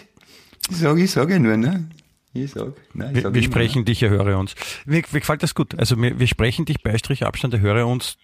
[0.69, 1.89] Sag ich, sag ich nur, ne?
[2.33, 4.53] Ich sag, nein, ich Wir, sag wir sprechen dich, erhöre uns.
[4.85, 5.79] Mir, mir gefällt das gut.
[5.79, 8.17] Also wir, wir sprechen dich, Beistrich, Abstand, erhöre uns.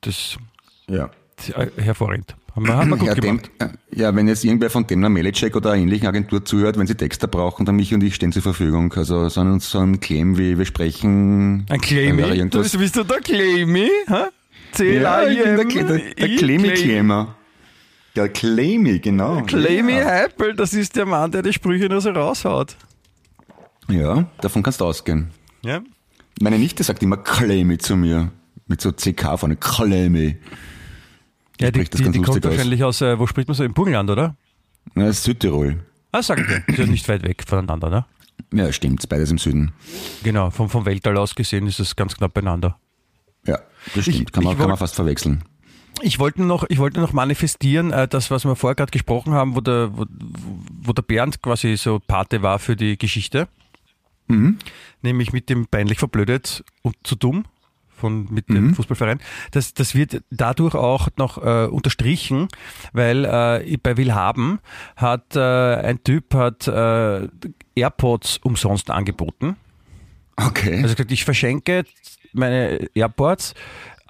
[0.00, 0.38] Das
[0.88, 1.10] Ja.
[1.38, 2.36] ist äh, hervorragend.
[2.58, 3.50] Haben wir, haben wir gut ja, dem, gemacht.
[3.58, 3.68] äh,
[4.00, 7.26] ja, wenn jetzt irgendwer von Demner Melecek oder einer ähnlichen Agentur zuhört, wenn sie Texter
[7.28, 8.92] brauchen, dann mich und ich stehen zur Verfügung.
[8.94, 11.66] Also so ein, so ein Claim wie wir sprechen.
[11.68, 12.48] Ein Claimy?
[12.50, 13.88] Du bist, bist du der Claimy?
[14.06, 14.84] hä?
[14.84, 17.34] Ja, ich bin der, der, der I- Claimy Claimer.
[18.16, 19.42] Der Claimy, genau.
[19.42, 20.06] Claimy Ja.
[20.06, 22.76] Heipel, das ist der Mann, der die Sprüche nur so raushaut.
[23.88, 25.28] ja, davon kannst du ausgehen.
[25.62, 25.80] Ja?
[26.40, 28.30] Meine Nichte sagt immer Claimy zu mir.
[28.66, 29.56] Mit so CK vorne.
[29.56, 30.36] Claimy.
[31.60, 32.52] Ja, die, die, die kommt aus.
[32.52, 33.64] wahrscheinlich aus, äh, wo spricht man so?
[33.64, 34.36] Im Burgenland, oder?
[34.94, 35.82] Na, Südtirol.
[36.12, 36.62] Ah, wir.
[36.68, 38.04] Ist ja nicht weit weg voneinander, ne?
[38.52, 39.06] Ja, stimmt.
[39.08, 39.72] Beides im Süden.
[40.22, 42.78] Genau, vom, vom Weltall aus gesehen ist es ganz knapp beieinander.
[43.46, 43.58] Ja,
[43.94, 44.16] das stimmt.
[44.20, 45.42] Ich- kann, man, ich kann man wollt- fast verwechseln.
[46.00, 49.56] Ich wollte noch, ich wollte noch manifestieren, äh, das, was wir vorher gerade gesprochen haben,
[49.56, 50.06] wo der, wo,
[50.82, 53.48] wo der Bernd quasi so Pate war für die Geschichte.
[55.02, 57.44] Nämlich mit dem peinlich verblödet und zu dumm
[57.98, 59.20] von, mit dem Fußballverein.
[59.50, 62.48] Das, das wird dadurch auch noch äh, unterstrichen,
[62.92, 64.60] weil äh, bei Willhaben
[64.96, 67.28] hat äh, ein Typ hat äh,
[67.74, 69.56] AirPods umsonst angeboten.
[70.36, 70.76] Okay.
[70.82, 71.84] Also gesagt, ich verschenke
[72.32, 73.54] meine AirPods,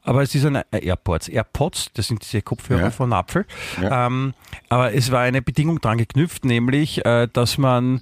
[0.03, 2.91] aber es ist eine äh, AirPods, AirPods, das sind diese Kopfhörer Ja.
[2.91, 3.45] von Apfel.
[3.81, 4.07] Ja.
[4.07, 4.35] Ähm,
[4.69, 8.01] aber es war eine Bedingung dran geknüpft, nämlich, äh, dass man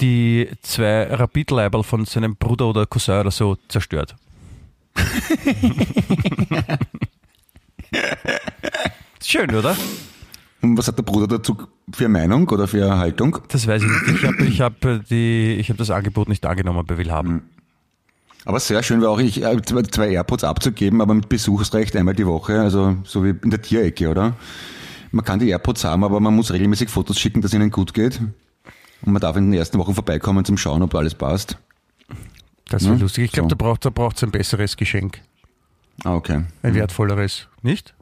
[0.00, 4.16] die zwei Rapid-Label von seinem Bruder oder Cousin oder so zerstört.
[9.22, 9.76] Schön, oder?
[10.62, 11.56] Und was hat der Bruder dazu
[11.92, 13.38] für Meinung oder für Haltung?
[13.48, 14.22] Das weiß ich nicht.
[14.22, 17.42] Ich habe ich hab äh, die- ich hab das Angebot nicht angenommen bei Willhaben.
[18.46, 22.14] Aber sehr schön war auch, ich, äh, zwei zwei AirPods abzugeben, aber mit Besuchsrecht einmal
[22.14, 24.36] die Woche, also so wie in der Tierecke, oder?
[25.12, 28.20] Man kann die AirPods haben, aber man muss regelmäßig Fotos schicken, dass ihnen gut geht.
[29.02, 31.58] Und man darf in den ersten Wochen vorbeikommen zum Schauen, ob alles passt.
[32.68, 33.24] Das wäre Ja, lustig.
[33.24, 33.54] Ich glaube, so.
[33.56, 35.20] da braucht braucht's ein besseres Geschenk.
[36.04, 36.44] Ah, okay.
[36.62, 37.48] Ein wertvolleres.
[37.62, 37.94] Nicht?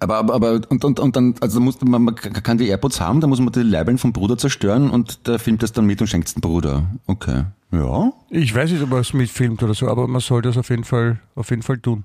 [0.00, 3.20] Aber, aber, aber und, und, und dann, also muss man, man kann die AirPods haben,
[3.20, 6.06] dann muss man die Leibeln vom Bruder zerstören und der filmt das dann mit und
[6.06, 6.90] schenkt es dem Bruder.
[7.06, 7.44] Okay.
[7.72, 10.70] Ja, Ich weiß nicht, ob er es mitfilmt oder so, aber man soll das auf
[10.70, 12.04] jeden Fall, auf jeden Fall tun.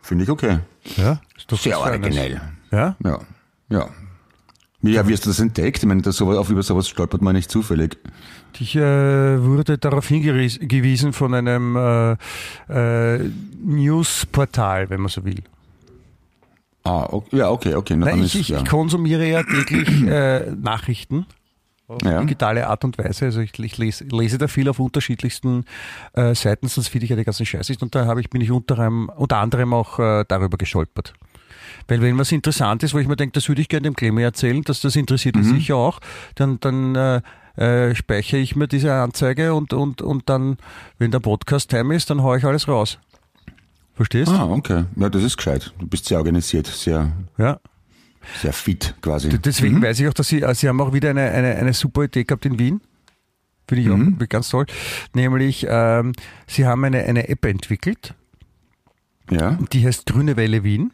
[0.00, 0.60] finde ich okay.
[0.96, 1.20] Ja?
[1.36, 2.40] Ist doch Sehr originell.
[2.70, 2.96] Ja?
[3.04, 3.18] Ja.
[3.68, 3.88] Ja.
[4.80, 5.78] Wie hast du das entdeckt?
[5.78, 7.98] Ich meine, das, auf über sowas stolpert man nicht zufällig.
[8.60, 12.12] Ich äh, wurde darauf hingewiesen von einem äh,
[12.68, 13.30] äh,
[13.64, 15.42] Newsportal, wenn man so will.
[16.84, 17.96] Ah, okay, ja, okay, okay.
[17.96, 21.26] Nein, ich, ich, ich, konsumiere ja täglich äh, Nachrichten
[21.86, 22.20] auf ja.
[22.20, 23.26] digitale Art und Weise.
[23.26, 25.64] Also ich, ich lese, lese, da viel auf unterschiedlichsten
[26.14, 27.74] äh, Seiten, sonst finde ich ja die ganzen Scheiße.
[27.80, 31.14] Und da habe ich, bin ich unter, einem, unter anderem auch äh, darüber gestolpert.
[31.88, 34.24] Weil wenn was interessant ist, wo ich mir denke, das würde ich gerne dem Clemens
[34.24, 35.54] erzählen, dass das interessiert ihn mhm.
[35.54, 36.00] sicher auch,
[36.34, 37.20] dann, dann äh,
[37.56, 40.56] äh, speichere ich mir diese Anzeige und, und, und dann,
[40.98, 42.98] wenn der Podcast-Time ist, dann haue ich alles raus.
[43.94, 44.32] Verstehst?
[44.32, 44.84] Ah, okay.
[44.96, 45.72] Ja, das ist gescheit.
[45.78, 47.60] Du bist sehr organisiert, sehr, ja.
[48.40, 49.28] sehr fit quasi.
[49.28, 49.82] Deswegen mhm.
[49.82, 52.24] weiß ich auch, dass Sie, äh, Sie haben auch wieder eine, eine, eine super Idee
[52.24, 52.80] gehabt in Wien.
[53.68, 54.18] Finde ich mhm.
[54.20, 54.66] auch ganz toll.
[55.14, 56.12] Nämlich, ähm,
[56.46, 58.14] Sie haben eine, eine App entwickelt.
[59.30, 59.58] Ja.
[59.72, 60.92] Die heißt Grüne Welle Wien.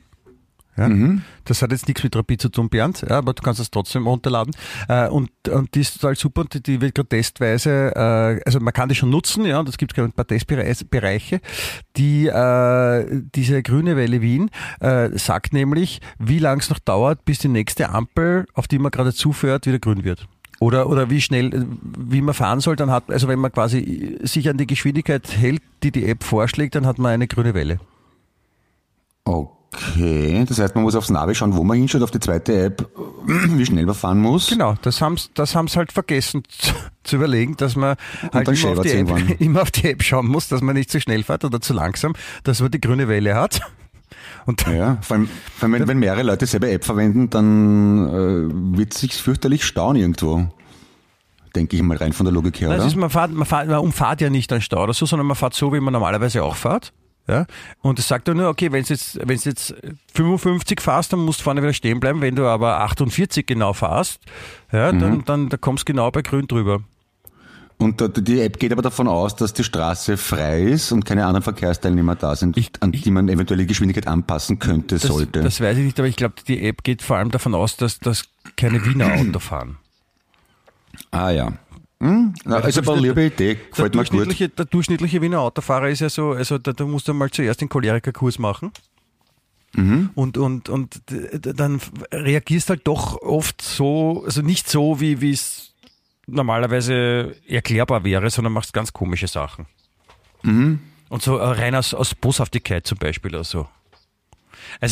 [0.79, 0.89] Ja?
[0.89, 1.23] Mhm.
[1.45, 4.07] Das hat jetzt nichts mit Rapid zu tun, Bernd, ja, aber du kannst es trotzdem
[4.07, 4.55] runterladen.
[4.89, 8.73] Äh, und, und die ist total super und die, wird gerade testweise, äh, also man
[8.73, 11.41] kann die schon nutzen, ja, und es gibt gerade ein paar Testbereiche.
[11.97, 14.51] Die, äh, diese grüne Welle Wien
[14.81, 18.91] äh, sagt nämlich, wie lang es noch dauert, bis die nächste Ampel, auf die man
[18.91, 20.27] gerade zufährt, wieder grün wird.
[20.61, 21.67] Oder, oder wie schnell,
[21.97, 25.63] wie man fahren soll, dann hat, also wenn man quasi sich an die Geschwindigkeit hält,
[25.83, 27.79] die die App vorschlägt, dann hat man eine grüne Welle.
[29.25, 29.58] Okay.
[29.79, 32.89] Okay, das heißt, man muss aufs Navi schauen, wo man hinschaut, auf die zweite App,
[33.27, 34.49] wie schnell man fahren muss.
[34.49, 36.73] Genau, das haben das haben's halt vergessen zu,
[37.05, 37.97] zu, überlegen, dass man
[38.33, 41.01] halt immer auf, die App, immer auf die App schauen muss, dass man nicht zu
[41.01, 42.15] schnell fährt oder zu langsam,
[42.45, 43.61] dass man die grüne Welle hat.
[44.47, 48.77] Und ja, vor allem, vor allem wenn, wenn, mehrere Leute dieselbe App verwenden, dann äh,
[48.79, 50.49] wird sich fürchterlich stauen irgendwo.
[51.55, 52.87] Denke ich mal rein von der Logik her, Nein, oder?
[52.87, 55.37] Ist, man, fährt, man, fährt, man umfahrt ja nicht einen Stau oder so, sondern man
[55.37, 56.93] fährt so, wie man normalerweise auch fährt.
[57.29, 57.47] Ja?
[57.83, 59.75] Und es sagt dann nur, okay, wenn du jetzt, wenn du jetzt
[60.15, 62.21] 55 fährst, dann musst du vorne wieder stehen bleiben.
[62.21, 64.21] Wenn du aber 48 genau fährst,
[64.73, 64.99] ja, mhm.
[64.99, 66.81] dann, dann, dann kommst du genau bei grün drüber.
[67.81, 71.45] Und die App geht aber davon aus, dass die Straße frei ist und keine anderen
[71.45, 75.43] Verkehrsteilnehmer da sind, ich, an die man eventuell die Geschwindigkeit anpassen könnte, das, sollte.
[75.43, 78.01] Das weiß ich nicht, aber ich glaube, die App geht vor allem davon aus, dass,
[78.01, 78.25] dass
[78.57, 79.77] keine Wiener Auto fahren.
[81.13, 81.53] Ah ja.
[82.01, 82.35] Hm?
[82.45, 84.59] Na, ist aber eine liebe Idee, gefällt mir gut.
[84.59, 87.69] Der durchschnittliche Wiener Autofahrer ist ja so, also da, da musst du mal zuerst den
[87.69, 88.71] Cholerikerkurs machen.
[89.75, 90.11] Mhm.
[90.15, 91.03] Und, und, und
[91.43, 91.81] dann
[92.13, 95.75] reagierst halt doch oft so, also nicht so, wie es
[96.27, 99.67] normalerweise erklärbar wäre, sondern machst ganz komische Sachen.
[100.43, 100.81] Mhm.
[101.09, 103.61] Und so rein aus, aus Boshaftigkeit zum Beispiel oder so.
[103.61, 103.69] Also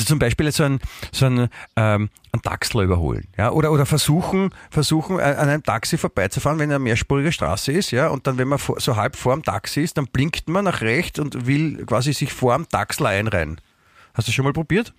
[0.05, 0.81] zum Beispiel so ein,
[1.13, 5.99] so ein, ähm, ein Taxler überholen, ja, oder, oder versuchen, versuchen, äh, an einem Taxi
[5.99, 9.35] vorbeizufahren, wenn eine mehrspurige Straße ist, ja, und dann, wenn man vor, so halb vor
[9.35, 13.11] dem Taxi ist, dann blinkt man nach rechts und will quasi sich vor dem Taxler
[13.11, 13.61] einreihen.
[14.15, 14.93] Hast du schon mal probiert?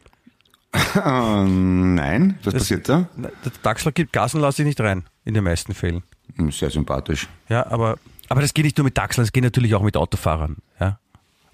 [1.03, 3.07] Ähm, nein, was das, passiert da?
[3.15, 3.31] Der
[3.63, 6.03] Taxler gibt Gas und lässt sich nicht rein, in den meisten Fällen.
[6.35, 7.27] Hm, sehr sympathisch.
[7.49, 7.97] Ja, aber,
[8.29, 10.99] aber das geht nicht nur mit Taxlern, das geht natürlich auch mit Autofahrern, ja.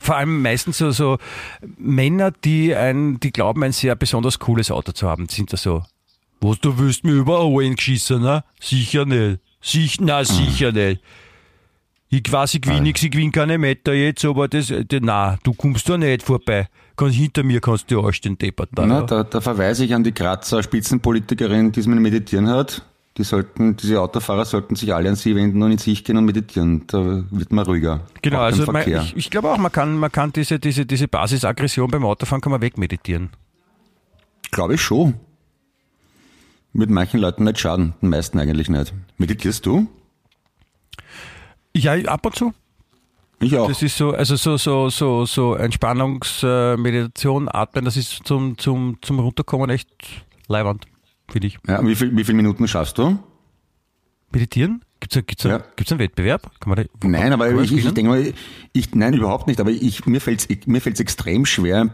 [0.03, 1.17] Vor allem meistens so, so
[1.77, 5.81] Männer, die ein, die glauben, ein sehr besonders cooles Auto zu haben, sind da so.
[6.41, 8.43] Was, du willst mir überall geschissen, ne?
[8.59, 9.39] Sicher nicht.
[9.61, 11.01] Sich, na, sicher nicht.
[12.09, 15.87] Ich weiß, ich gewinne nichts, ich gewinne keine Meter jetzt, aber das, na, du kommst
[15.87, 16.67] da nicht vorbei.
[16.97, 18.85] Ganz hinter mir kannst du anstehen, deppert da.
[18.85, 22.85] Na, da, da verweise ich an die Grazer Spitzenpolitikerin, die es mit Meditieren hat.
[23.17, 26.25] Die sollten, diese Autofahrer sollten sich alle an sie wenden und in sich gehen und
[26.25, 26.87] meditieren.
[26.87, 28.01] Da wird man ruhiger.
[28.23, 31.91] Genau, also man, ich, ich, glaube auch, man kann, man kann diese, diese, diese Basisaggression
[31.91, 33.29] beim Autofahren kann man wegmeditieren.
[34.51, 35.13] Glaube ich schon.
[36.71, 38.95] Mit manchen Leuten nicht schaden, den meisten eigentlich nicht.
[39.19, 39.85] Meditierst du?
[41.75, 42.51] Ja, ab und zu.
[43.39, 43.67] Ich auch.
[43.67, 49.19] Das ist so, also so, so, so, so Entspannungsmeditation, Atmen, das ist zum, zum, zum
[49.19, 49.87] Runterkommen echt
[50.47, 50.87] leiwand
[51.29, 51.57] finde ich.
[51.67, 53.19] Ja, wie, viel, wie viele Minuten schaffst du?
[54.31, 54.83] Meditieren?
[54.99, 55.61] Gibt es gibt's, ja.
[55.75, 56.49] gibt's einen Wettbewerb?
[56.59, 58.33] Kann man da, nein, aber ich, ich, denke mal,
[58.71, 59.59] ich, nein, überhaupt nicht.
[59.59, 61.93] Aber ich, mir fällt es mir fällt's extrem schwer,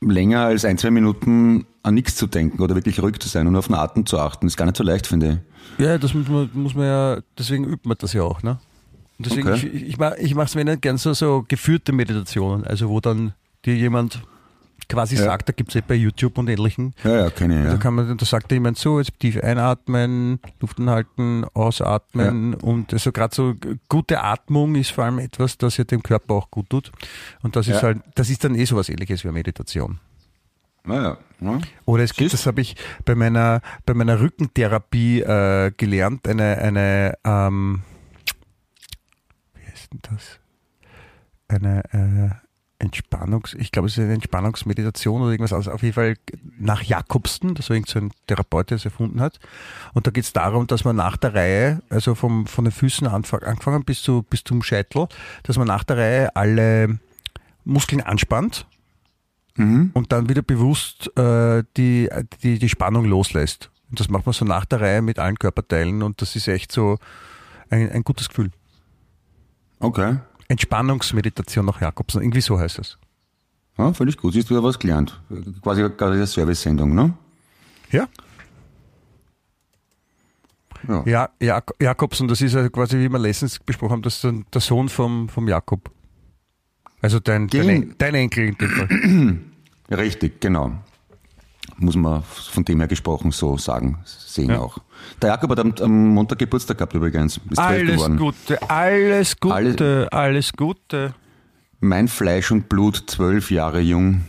[0.00, 3.54] länger als ein, zwei Minuten an nichts zu denken oder wirklich ruhig zu sein und
[3.56, 4.46] auf den Atem zu achten.
[4.46, 5.42] Das ist gar nicht so leicht, finde
[5.78, 5.84] ich.
[5.84, 8.58] Ja, das muss man, muss man ja, deswegen übt man das ja auch, ne?
[9.18, 9.66] Und deswegen, okay.
[9.68, 13.32] ich, ich, ich mache es mir nicht gern so, so geführte Meditationen, also wo dann
[13.64, 14.22] dir jemand
[14.88, 15.24] quasi ja.
[15.24, 16.94] sagt, da gibt es eh bei YouTube und ähnlichen.
[17.04, 17.64] Ja, ja, kenne ich.
[17.64, 17.72] Ja.
[17.72, 22.58] Da kann man, da sagt jemand so, jetzt tief einatmen, Luft anhalten, ausatmen ja.
[22.66, 23.54] und also gerade so
[23.88, 26.92] gute Atmung ist vor allem etwas, das ja dem Körper auch gut tut.
[27.42, 29.98] Und das ist halt, das ist dann eh sowas ähnliches wie Meditation.
[30.84, 31.18] Naja.
[31.40, 31.58] Ja.
[31.84, 37.18] Oder es gibt, das habe ich bei meiner, bei meiner Rückentherapie äh, gelernt, eine, eine
[37.24, 37.82] ähm,
[39.54, 40.40] wie heißt denn das?
[41.48, 42.45] Eine äh,
[42.78, 45.72] Entspannungs, ich glaube, es ist eine Entspannungsmeditation oder irgendwas anderes.
[45.72, 46.16] Auf jeden Fall
[46.58, 49.38] nach Jakobsten, das war irgend so ein Therapeut, der es erfunden hat.
[49.94, 53.06] Und da geht es darum, dass man nach der Reihe, also vom, von den Füßen
[53.06, 55.08] angefangen bis, zu, bis zum Scheitel,
[55.42, 56.98] dass man nach der Reihe alle
[57.64, 58.66] Muskeln anspannt
[59.56, 59.90] Mhm.
[59.94, 62.10] und dann wieder bewusst äh, die,
[62.42, 63.70] die, die Spannung loslässt.
[63.90, 66.72] Und das macht man so nach der Reihe mit allen Körperteilen und das ist echt
[66.72, 66.98] so
[67.70, 68.50] ein, ein gutes Gefühl.
[69.78, 70.18] Okay.
[70.48, 72.98] Entspannungsmeditation nach Jakobsen, irgendwie so heißt es.
[73.78, 74.32] Ja, völlig gut.
[74.32, 75.20] Siehst du, da was gelernt.
[75.62, 77.14] Quasi gerade eine Service-Sendung, ne?
[77.90, 78.08] Ja?
[80.88, 81.02] Ja.
[81.06, 84.60] Ja, Jak Jakobsen, das ist ja quasi, wie wir letztens besprochen haben, das ist der
[84.60, 85.90] Sohn vom, vom Jakob.
[87.02, 89.38] Also dein, dein, dein Enkel in dem Fall.
[89.98, 90.72] Richtig, genau.
[91.78, 94.60] Muss man von dem her gesprochen so sagen, sehen Ja.
[94.60, 94.78] auch.
[95.20, 97.38] Der Jakob hat am, am Montag Geburtstag gehabt übrigens.
[97.50, 98.02] Ist Alles.
[98.16, 101.14] Gute, alles Gute, Alle- alles Gute.
[101.80, 104.22] Mein Fleisch und Blut, zwölf Jahre jung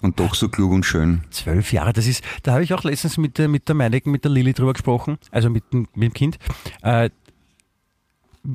[0.00, 1.22] und doch so klug und schön.
[1.30, 4.24] Zwölf Jahre, das ist, da habe ich auch letztens mit der, mit der Meineken, mit
[4.24, 6.38] der Lilly drüber gesprochen, also mit, dem- mit dem Kind.
[6.82, 7.10] Äh,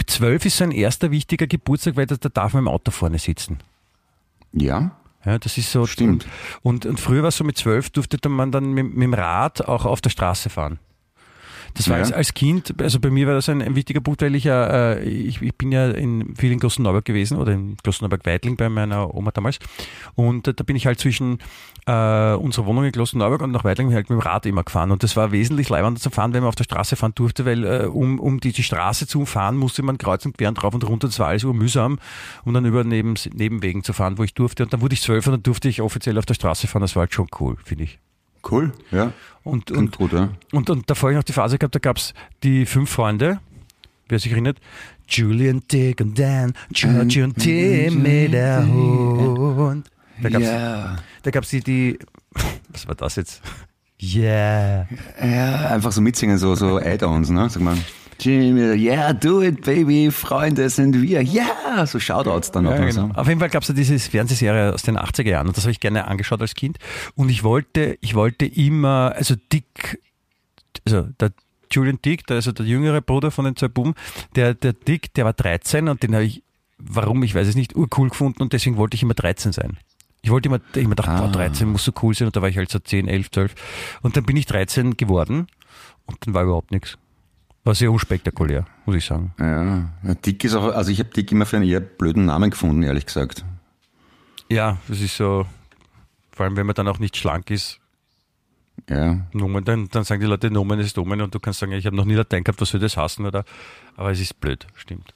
[0.08, 3.20] zwölf ist so ein erster wichtiger Geburtstag, weil da, da darf man im Auto vorne
[3.20, 3.60] sitzen.
[4.52, 4.92] Ja,
[5.28, 5.86] Ja, das ist so.
[5.86, 6.26] Stimmt.
[6.62, 9.68] Und, und früher war es so mit zwölf, durfte man dann mit, mit dem Rad
[9.68, 10.80] auch auf der Straße fahren.
[11.78, 12.16] Das war Ja.
[12.16, 15.04] als, Kind, also bei mir war das ein, ein wichtiger Punkt, weil ich ja, äh,
[15.04, 19.32] ich, ich bin ja in, viel in Klosterneuburg gewesen oder in Klosterneuburg-Weidling bei meiner Oma
[19.32, 19.60] damals.
[20.16, 21.38] Und äh, da bin ich halt zwischen
[21.86, 24.92] äh, unserer Wohnung in Klosterneuburg und nach Weidling halt mit dem Rad immer gefahren.
[24.92, 27.64] Und das war wesentlich leibender zu fahren, wenn man auf der Straße fahren durfte, weil
[27.64, 30.74] äh, um, um die, die Straße zu umfahren, musste man kreuz und quer und rauf
[30.74, 31.08] und runter.
[31.08, 32.00] Das war alles urmühsam,
[32.44, 34.64] um dann über neben, Nebenwegen zu fahren, wo ich durfte.
[34.64, 36.82] Und dann wurde ich zwölf und dann durfte ich offiziell auf der Straße fahren.
[36.82, 38.00] Das war halt schon cool, finde ich.
[38.50, 38.72] cool.
[38.92, 39.12] Ja,
[39.48, 40.30] Und, und, gut, ja.
[40.52, 43.40] und, und davor habe ich noch die Phase gehabt, da gab es die fünf Freunde,
[44.10, 44.58] wer sich erinnert,
[45.08, 49.90] Julian, Dick und Dan, George und Tim mit der Hund.
[50.22, 50.96] Da Ja.
[51.24, 52.00] da gab's die, die,
[52.70, 53.42] was war das jetzt?
[54.02, 54.88] Yeah.
[55.20, 57.50] ja, einfach so mitsingen, so, so Add-ons, ne?
[57.50, 57.78] Sag mal.
[58.20, 63.10] Jimmy, yeah, do it, baby, Freunde sind wir, ja, so Shoutouts dann auch Ja, genau.
[63.14, 65.72] Auf jeden Fall gab es ja diese Fernsehserie aus den 80er Jahren und das habe
[65.72, 66.78] ich gerne angeschaut als Kind.
[67.16, 70.02] Und ich wollte, ich wollte immer, also Dick,
[70.86, 71.32] also der
[71.72, 73.94] Julian Dick, der, also der jüngere Bruder von den zwei Buben,
[74.36, 76.44] der, der Dick, der war 13 und den habe ich,
[76.78, 79.78] warum, ich weiß es nicht, urcool gefunden und deswegen wollte ich immer 13 sein.
[80.22, 81.22] Ich wollte immer, ich immer dachte, Ah.
[81.22, 83.56] boah, 13 muss so cool sein und da war ich halt so 10, 11, 12
[84.02, 85.48] und dann bin ich 13 geworden
[86.06, 86.98] und dann war überhaupt nichts.
[87.68, 89.34] War sehr unspektakulär, muss ich sagen.
[89.38, 92.50] Ja, ja, Dick ist auch, also ich habe Dick immer für einen eher blöden Namen
[92.50, 93.44] gefunden, ehrlich gesagt.
[94.50, 95.46] Ja, das ist so,
[96.32, 97.82] vor allem wenn man dann auch nicht schlank ist,
[98.90, 101.86] Ja, Nomen, dann, dann sagen die Leute, Nomen ist Nomen und du kannst sagen, ich
[101.86, 103.26] habe noch nie Latein gehabt, was soll das hassen?
[103.26, 103.44] Oder?
[103.98, 105.14] Aber es ist blöd, stimmt.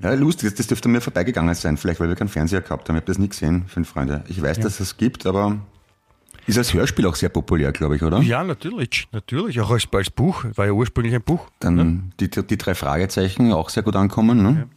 [0.00, 2.96] Ja, lustig, das, das dürfte mir vorbeigegangen sein, vielleicht weil wir keinen Fernseher gehabt haben.
[2.96, 4.24] Ich habe das nie gesehen, fünf Freunde.
[4.28, 5.58] Ich weiß, dass es gibt, aber
[6.48, 8.20] ist als Hörspiel auch sehr populär, glaube ich, oder?
[8.20, 9.60] Ja, natürlich, natürlich.
[9.60, 11.48] Auch als, als Buch, war ja ursprünglich ein Buch.
[11.60, 14.68] Dann die, die drei Fragezeichen auch sehr gut ankommen, ne?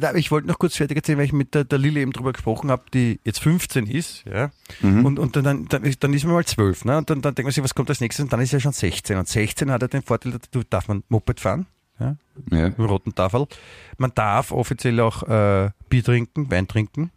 [0.00, 2.32] Ja, ich wollte noch kurz fertig erzählen, weil ich mit der, der Lilly eben drüber
[2.32, 4.50] gesprochen habe, die jetzt 15 ist, ja.
[4.80, 5.82] Und, und dann, dann, dann,
[6.14, 6.98] ist, man mal 12, ne?
[6.98, 8.22] Und dann, dann denkt man sich, was kommt als nächstes?
[8.22, 9.16] Und dann ist er schon 16.
[9.16, 11.66] Und 16 hat er den Vorteil, da darf man Moped fahren,
[11.98, 12.16] ja,
[12.52, 12.68] Ja.
[12.78, 13.46] roten Tafel.
[13.96, 17.10] Man darf offiziell auch äh, Bier trinken, Wein trinken.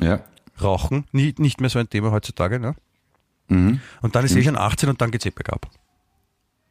[0.00, 0.20] Ja.
[0.62, 2.60] Rauchen, nie, nicht mehr so ein Thema heutzutage.
[2.60, 2.76] Ne?
[3.48, 3.80] Mhm.
[4.00, 5.68] Und dann ist eh schon 18 und dann geht's eh bergab.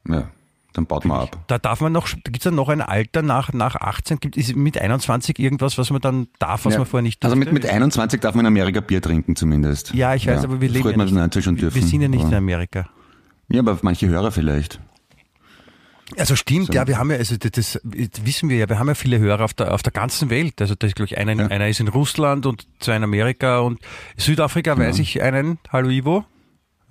[0.08, 0.30] Ja.
[0.74, 1.38] Dann baut man ab.
[1.48, 4.56] Da darf man noch, da gibt's dann noch ein Alter nach, nach 18, gibt ist
[4.56, 6.80] mit 21 irgendwas, was man dann darf, was ja.
[6.80, 7.54] man vorher nicht Also durfte?
[7.54, 9.94] mit, mit 21 darf man in Amerika Bier trinken zumindest.
[9.94, 11.60] Ja, ich weiß, aber wir leben ja nicht, dürfen.
[11.76, 12.88] wir sind ja nicht in aber, Amerika.
[13.50, 14.80] Ja, aber manche Hörer vielleicht.
[16.18, 16.74] Also stimmt, So.
[16.74, 17.82] ja, wir haben ja, also das, das
[18.26, 20.62] wissen wir ja, wir haben ja viele Hörer auf der, auf der ganzen Welt.
[20.62, 21.48] Also da ist, glaube ich, einer, Ja.
[21.48, 23.80] einer ist in Russland und zwei in Amerika und
[24.18, 26.26] Südafrika weiß ich einen, hallo Ivo.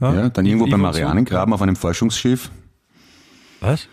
[0.00, 0.80] Ja, dann irgendwo beim.
[0.80, 2.50] Marianengraben auf einem Forschungsschiff.
[3.60, 3.86] Was?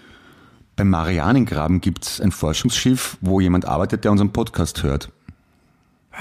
[0.76, 5.12] Beim Marianengraben gibt's ein Forschungsschiff, wo jemand arbeitet, der unseren Podcast hört.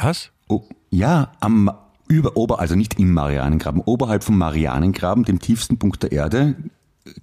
[0.03, 0.30] Was?
[0.49, 1.70] Oh, ja, am
[2.09, 6.55] über ober, also nicht im Marianengraben, oberhalb vom Marianengraben, dem tiefsten Punkt der Erde,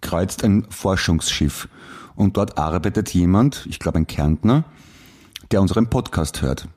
[0.02, 1.68] kreuzt ein Forschungsschiff.
[2.16, 4.66] Und dort arbeitet jemand, ich glaube ein Kärntner,
[5.52, 6.68] der unseren Podcast hört,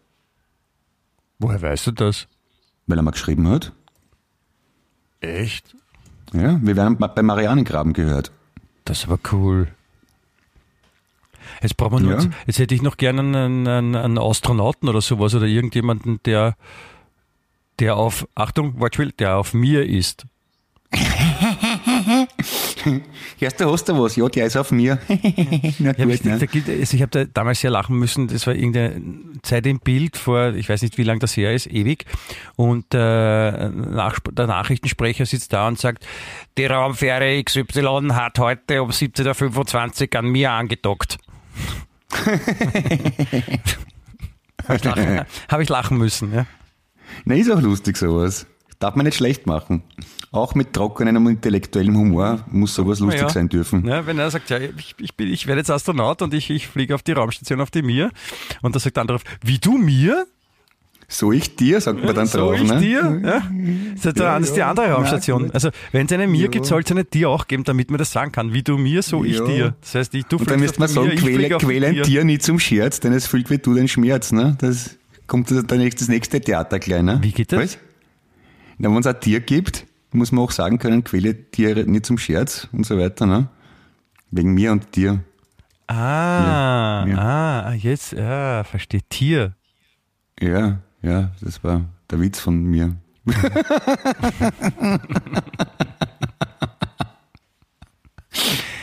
[1.39, 2.27] Woher weißt du das?
[2.87, 3.73] weil er mal geschrieben hat.
[5.21, 5.75] Echt?
[6.33, 8.31] Ja, wir werden beim Marianengraben gehört.
[8.85, 9.69] Das war cool.
[11.63, 12.19] Jetzt braucht man Ja.
[12.47, 16.57] jetzt hätte ich noch gerne einen, einen, einen Astronauten oder sowas oder irgendjemanden, der,
[17.79, 20.27] der auf, Achtung, Wortspiel, der auf mir ist.
[23.41, 24.99] Erst du hast du was, ja, der ist auf mir.
[25.79, 26.39] Na Ja, gut, da ne?
[26.81, 28.29] also ich habe da damals sehr lachen müssen.
[28.29, 29.01] Das war irgendeine
[29.43, 32.05] Zeit im Bild vor, ich weiß nicht, wie lange das her ist, ewig.
[32.57, 36.07] Und äh, nach, der Nachrichtensprecher sitzt da und sagt,
[36.59, 41.19] die Raumfähre XY hat heute um 17.25 Uhr an mir angedockt.
[44.67, 46.35] habe ich, lachen- hab ich lachen müssen.
[46.35, 46.47] Ja.
[47.25, 48.47] Na, ist auch lustig sowas.
[48.79, 49.83] Darf man nicht schlecht machen.
[50.33, 53.29] Auch mit trockenem und intellektuellem Humor muss sowas lustig Ja.
[53.31, 53.87] sein dürfen.
[53.87, 56.67] Ja, wenn er sagt, ja, ich, ich, bin, ich werde jetzt Astronaut und ich, ich
[56.69, 58.11] fliege auf die Raumstation auf die Mir.
[58.61, 60.27] Und da sagt der andere, wie du mir?
[61.09, 62.57] So ich dir, sagt man dann so drauf.
[62.61, 62.81] ich ne?
[62.81, 63.21] dir?
[63.25, 63.43] Ja?
[63.95, 65.53] Das ist, ja, die andere Raumstation.
[65.53, 68.11] Also, wenn es eine Mir gibt, soll es eine dir auch geben, damit man das
[68.11, 68.53] sagen kann.
[68.53, 69.77] Wie du mir, so ich dir.
[69.81, 72.03] Das heißt, ich, du Und dann müsste man sagen, Mir, quäle, quäle ein Dir.
[72.03, 74.33] Tier nie zum Scherz, denn es fühlt wie du den Schmerz.
[74.33, 74.57] Ne?
[74.61, 74.97] Das
[75.29, 77.03] kommt dann das nächste Theater gleich.
[77.03, 77.21] Ne?
[77.23, 77.61] Wie geht das?
[77.61, 77.79] Was?
[78.79, 82.19] Na, wenn es ein Tier gibt, muss man auch sagen können, quäle Tiere nicht zum
[82.19, 83.27] Scherz und so weiter.
[83.27, 83.49] Ne?
[84.31, 85.21] Wegen mir und dir.
[85.89, 87.17] Ah, Ja.
[87.69, 89.09] ah, jetzt, ja, versteht.
[89.11, 89.55] Tier.
[90.41, 92.97] Ja, ja, das war der Witz von mir.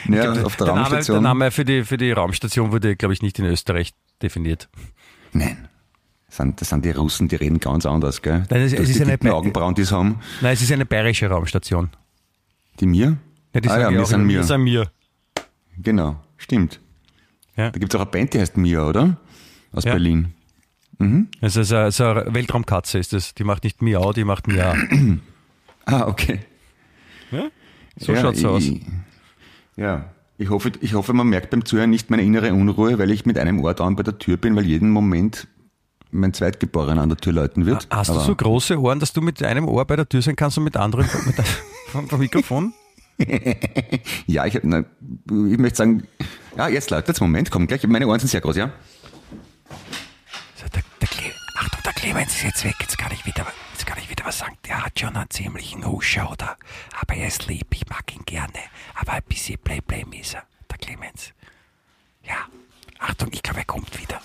[0.09, 1.23] ja, auf der Der Name, der Raumstation.
[1.23, 4.69] Name für die, für die Raumstation wurde, glaube ich, nicht in Österreich definiert.
[5.31, 5.67] Nein.
[6.33, 8.43] Das sind, das sind die Russen, die reden ganz anders, gell?
[8.49, 10.19] Nein, es- Das es ist die eine Augenbrauen, die haben.
[10.41, 11.91] Nein, es ist eine bayerische Raumstation.
[12.79, 13.17] Die mir?
[13.53, 14.37] Ja, die ah ja, ja wir sind mir.
[14.37, 14.91] wir sind mir.
[15.77, 16.79] Genau, stimmt.
[17.55, 17.69] Ja.
[17.69, 19.17] Da gibt es auch eine Band, die heißt Mia, oder?
[19.73, 19.91] Aus Ja.
[19.91, 20.33] Berlin.
[21.41, 23.35] Also, so, eine- so eine Weltraumkatze ist das.
[23.35, 24.75] Die macht nicht Miau, die macht Mia.
[25.85, 26.39] Ah, okay.
[27.97, 28.63] So ja, schaut's ich, aus.
[29.75, 30.05] Ja,
[30.37, 33.37] ich hoffe, ich hoffe, man merkt beim Zuhören nicht meine innere Unruhe, weil ich mit
[33.37, 35.47] einem Ohr dauernd bei der Tür bin, weil jeden Moment
[36.13, 37.87] mein Zweitgeborener an der Tür läuten wird.
[37.89, 40.57] Hast du so große Ohren, dass du mit einem Ohr bei der Tür sein kannst
[40.57, 41.47] und mit anderen mit einem
[41.91, 42.73] vom, vom Mikrofon?
[44.25, 46.07] Ja, ich, hab, na, ich möchte sagen,
[46.57, 48.71] ja, jetzt läutet Moment, komm gleich, meine Ohren sind sehr groß, ja?
[50.55, 51.09] So, der, der
[51.55, 52.75] Achtung, der Clemens ist jetzt weg.
[52.79, 54.57] Jetzt kann ich wieder, jetzt kann ich wieder was sagen.
[54.65, 56.57] Der hat schon einen ziemlichen Huschau da.
[56.99, 58.59] Aber er ist lieb, ich mag ihn gerne.
[58.95, 61.31] Aber ein bisschen Play-Play ist er, der Clemens.
[62.23, 62.47] Ja,
[62.99, 64.19] Achtung, ich glaube, er kommt wieder.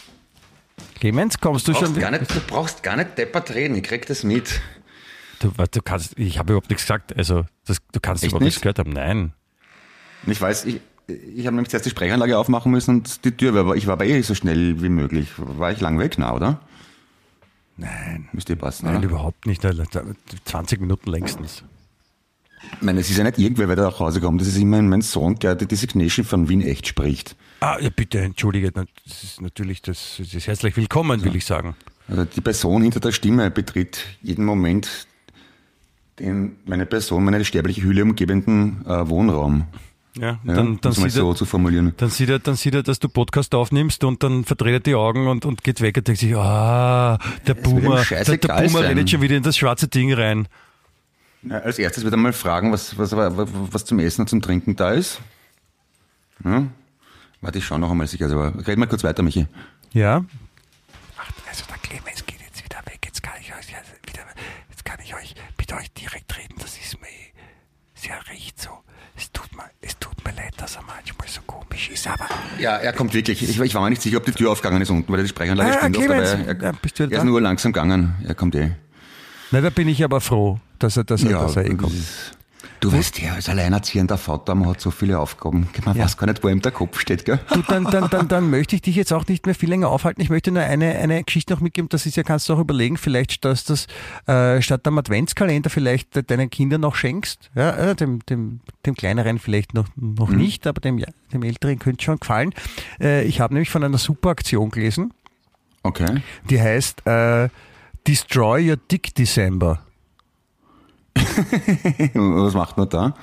[0.99, 2.11] Clemens, kommst du schon Brauchst wieder?
[2.11, 4.61] gar nicht, du brauchst gar nicht deppert reden, ich krieg das mit.
[5.41, 7.17] Du, du kannst, ich habe überhaupt nichts gesagt.
[7.17, 8.63] Also, das, du kannst Echt überhaupt nichts nicht?
[8.63, 8.91] gehört haben.
[8.93, 9.33] Nein.
[10.27, 13.77] Ich weiß, ich, ich habe nämlich zuerst die Sprechanlage aufmachen müssen und die Tür, aber
[13.77, 15.29] ich war bei ihr so schnell wie möglich.
[15.37, 16.61] War ich lang weg, na, oder?
[17.77, 18.29] Nein.
[18.33, 19.07] Müsste passen, Nein, oder?
[19.07, 19.63] überhaupt nicht.
[20.45, 21.63] 20 Minuten längstens.
[22.75, 24.41] Ich meine, es ist ja nicht irgendwer, wer da nach Hause kommt.
[24.41, 27.37] Das ist immerhin mein Sohn, der die Designation von Wien echt spricht.
[27.61, 28.71] Ah, ja, bitte, entschuldige.
[28.71, 28.87] Das
[29.23, 31.75] ist natürlich, das, das ist herzlich willkommen, will ich sagen.
[32.09, 35.07] Also die Person hinter der Stimme betritt jeden Moment
[36.19, 39.67] den meine Person, meine sterbliche Hülle umgebenden äh, Wohnraum.
[40.17, 41.93] Ja, Ja, dann, dann, um sieht er, so zu formulieren.
[41.97, 44.95] dann, sieht er, dann sieht er, dass du Podcast aufnimmst und dann verdreht er die
[44.95, 48.89] Augen und, und geht weg und denkt sich, ah, der ihm Boomer, der, der Boomer
[48.89, 50.49] redet schon wieder in das schwarze Ding rein.
[51.43, 54.43] Ja, als erstes wird er mal fragen, was, was, was, was zum Essen und zum
[54.43, 55.21] Trinken da ist.
[56.45, 56.67] Ja?
[57.41, 58.25] Warte, ich schau noch einmal sicher.
[58.25, 59.47] Also, red mal kurz weiter, Michi.
[59.93, 60.25] Ja.
[61.17, 62.99] Ach, also der Clemens geht jetzt wieder weg.
[63.05, 64.23] Jetzt kann ich euch wieder,
[64.71, 66.55] jetzt kann ich euch mit euch direkt reden.
[66.59, 67.07] Das ist mir
[67.95, 68.71] sehr recht so.
[69.17, 72.27] Es tut mir, es tut mir leid, dass er manchmal so komisch ist, aber
[72.61, 73.43] Ja, er kommt wirklich.
[73.43, 75.71] Ich, ich war mir nicht sicher, ob die Tür aufgegangen ist unten, weil die Sprechanlage
[75.71, 76.31] Ah, stimmt oft, Clemens.
[76.31, 78.15] aber er, Ja, bist du er ist nur langsam gegangen.
[78.27, 78.71] Er kommt eh.
[79.51, 81.95] Na, da bin ich aber froh, dass er, dass er, dass er eh das kommt.
[81.95, 82.33] ist-
[82.81, 85.69] Du weißt ja, als alleinerziehender Vater, man hat so viele Aufgaben.
[85.85, 86.05] Man Ja.
[86.05, 87.41] weiß gar nicht, wo ihm der Kopf steht, gell?
[87.53, 90.21] Du, dann, dann, dann, dann möchte ich dich jetzt auch nicht mehr viel länger aufhalten.
[90.21, 91.89] Ich möchte nur eine, eine Geschichte noch mitgeben.
[91.89, 93.87] Das ist ja, kannst du auch überlegen, vielleicht, dass das
[94.27, 97.51] äh, statt am Adventskalender vielleicht deinen Kindern noch schenkst.
[97.57, 101.79] Ja, äh, dem, dem, dem kleineren vielleicht noch, noch nicht, aber dem, ja, dem älteren
[101.81, 102.55] könnte schon gefallen.
[103.01, 105.13] Äh, ich habe nämlich von einer super Aktion gelesen,
[105.83, 106.23] Okay.
[106.49, 107.49] die heißt äh,
[108.07, 109.81] Destroy Your Dick December.
[112.15, 113.15] Was macht man da?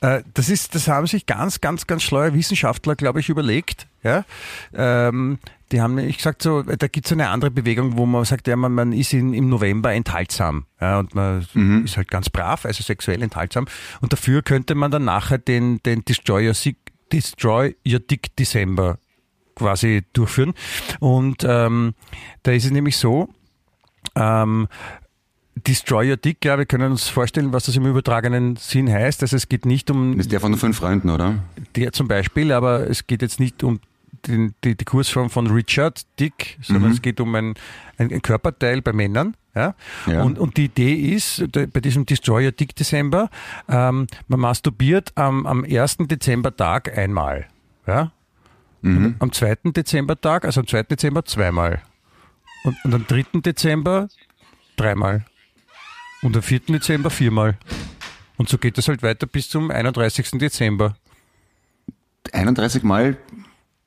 [0.00, 3.86] Äh, Das ist, das haben sich ganz, ganz, ganz schlaue Wissenschaftler, glaube ich, überlegt.
[4.02, 4.24] Ja,
[4.74, 5.38] ähm,
[5.70, 8.56] die haben nämlich gesagt, so, da gibt es eine andere Bewegung, wo man sagt, ja,
[8.56, 11.46] man, man ist in, im November enthaltsam, ja, und man
[11.84, 13.66] ist halt ganz brav, also sexuell enthaltsam.
[14.00, 16.54] Und dafür könnte man dann nachher den, den Destroy Your,
[17.12, 18.98] Destroy Your Dick December
[19.54, 20.54] quasi durchführen.
[20.98, 21.94] Und ähm,
[22.42, 23.28] da ist es nämlich so,
[24.16, 24.68] ähm,
[25.54, 29.22] Destroy Your Dick, ja, wir können uns vorstellen, was das im übertragenen Sinn heißt.
[29.22, 31.36] Also es geht nicht um Das ist der von den fünf Freunden, oder?
[31.76, 33.80] der zum Beispiel, aber es geht jetzt nicht um
[34.26, 37.54] den, die, die Kursform von Richard Dick, sondern es geht um ein,
[37.98, 39.74] ein, Körperteil bei Männern, Ja?
[40.06, 40.22] Ja.
[40.22, 43.30] Und, und die Idee ist, bei diesem Destroy Your Dick Dezember,
[43.68, 45.98] ähm, man masturbiert am, am 1.
[46.08, 47.46] Dezembertag einmal.
[47.86, 48.12] Ja?
[48.82, 49.58] Und am 2.
[49.64, 50.84] Dezembertag, also am 2.
[50.84, 51.82] Dezember zweimal.
[52.64, 53.40] Und, und am 3.
[53.40, 54.08] Dezember
[54.76, 55.24] dreimal.
[56.22, 56.60] Und am 4.
[56.68, 57.58] Dezember viermal.
[58.36, 60.30] Und so geht es halt weiter bis zum 31.
[60.32, 60.96] Dezember.
[62.32, 63.16] 31 Mal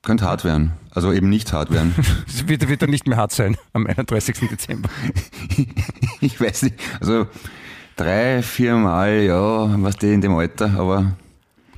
[0.04, 0.74] könnte hart werden.
[0.92, 1.96] Also eben nicht hart werden.
[2.28, 4.38] Es wird, wird dann nicht mehr hart sein am 31.
[4.50, 4.90] Dezember.
[6.22, 6.76] ich weiß nicht.
[7.00, 7.28] Also
[7.96, 11.16] drei, vier Mal, ja, was die in dem Alter, aber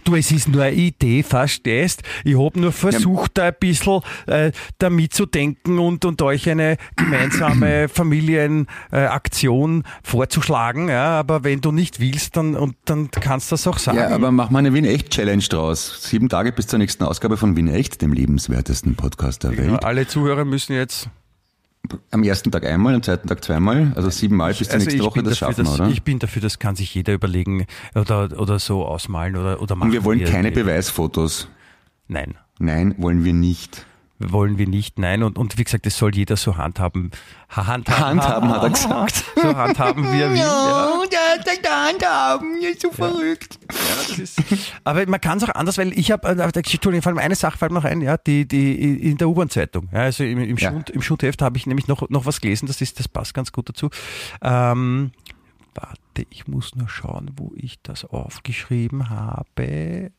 [0.08, 2.02] Du, es ist nur eine Idee, verstehst?
[2.24, 6.78] Ich habe nur versucht, da ein bisschen äh, damit zu denken und, und euch eine
[6.96, 10.88] gemeinsame Familienaktion vorzuschlagen.
[10.88, 13.98] Ja, aber wenn du nicht willst, dann, und, dann kannst du das auch sagen.
[13.98, 16.04] Ja, aber mach mal eine Wien-Echt-Challenge draus.
[16.04, 19.84] Sieben Tage bis zur nächsten Ausgabe von Wien-Echt, dem lebenswertesten Podcast der Ja, Welt.
[19.84, 21.10] alle Zuhörer müssen jetzt.
[22.12, 25.06] Am ersten Tag einmal, am zweiten Tag zweimal, also sieben Mal bis zur Also nächsten
[25.06, 25.90] Woche, das schaffen dass, oder?
[25.90, 27.66] ich bin dafür, das kann sich jeder überlegen
[27.96, 29.90] oder, oder so ausmalen oder, oder machen.
[29.90, 30.52] Und wir wollen keine.
[30.52, 31.48] Beweisfotos.
[32.08, 32.36] Nein.
[32.60, 33.86] Nein, wollen wir nicht.
[34.20, 35.24] Wollen wir nicht, nein.
[35.24, 37.12] Und, und wie gesagt, das soll jeder so handhaben.
[37.56, 39.24] Ha- Handhaben, Handhaben, hat er gesagt.
[39.42, 40.38] So handhaben, wie er will.
[40.38, 41.04] Ja.
[41.64, 43.60] der Handhaben, ist so verrückt.
[43.68, 44.40] Das ist,
[44.84, 47.58] aber man kann es auch anders, weil ich habe, äh, Entschuldigung, vor allem eine Sache
[47.58, 50.72] fällt mir noch ein, ja, die, die in der U-Bahn-Zeitung, ja, also im, im, Ja.
[50.72, 53.52] Schund, im Schundheft habe ich nämlich noch, noch was gelesen, das ist, das passt ganz
[53.52, 53.90] gut dazu.
[54.42, 55.12] Ähm,
[55.76, 60.12] warte, ich muss nur schauen, wo ich das aufgeschrieben habe.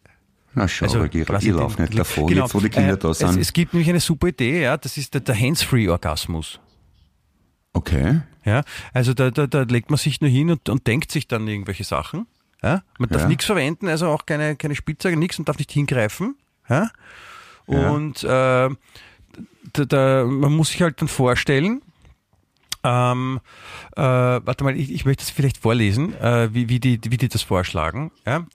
[0.58, 2.94] Na schau, Also, ich, quasi ich lauf den- nicht davon, genau, jetzt wo die Kinder
[2.94, 3.38] äh, da Es, sind.
[3.38, 6.60] es gibt nämlich eine super Idee, ja, das ist der, der Hands-Free-Orgasmus.
[7.72, 8.20] okay.
[8.44, 8.62] Ja,
[8.94, 11.84] also da, da, da legt man sich nur hin und, und denkt sich dann irgendwelche
[11.84, 12.26] Sachen.
[12.62, 12.82] Ja?
[12.98, 13.28] Man darf Ja.
[13.28, 16.34] nichts verwenden, also auch keine, keine Spielzeuge, nichts und darf nicht hingreifen.
[16.68, 16.90] Ja?
[17.66, 17.90] Ja.
[17.90, 21.82] Und äh, da, da, man muss sich halt dann vorstellen,
[22.84, 23.40] ähm,
[23.96, 27.28] äh, warte mal, ich, ich möchte es vielleicht vorlesen, äh, wie, wie, die, wie die
[27.28, 28.12] das vorschlagen.
[28.26, 28.46] Ja?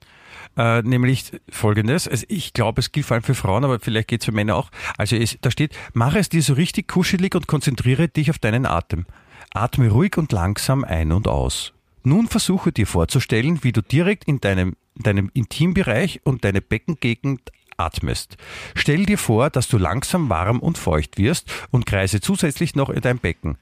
[0.56, 4.20] Äh, nämlich folgendes, also ich glaube, es gilt vor allem für Frauen, aber vielleicht geht
[4.20, 4.70] es für Männer auch.
[4.96, 8.64] Also es, da steht, mache es dir so richtig kuschelig und konzentriere dich auf deinen
[8.64, 9.06] Atem.
[9.52, 11.72] Atme ruhig und langsam ein und aus.
[12.04, 18.36] Nun versuche dir vorzustellen, wie du direkt in deinem, deinem Intimbereich und deine Beckengegend atmest.
[18.74, 23.00] Stell dir vor, dass du langsam warm und feucht wirst und kreise zusätzlich noch in
[23.00, 23.58] dein Becken.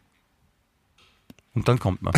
[1.55, 2.14] Und dann kommt man.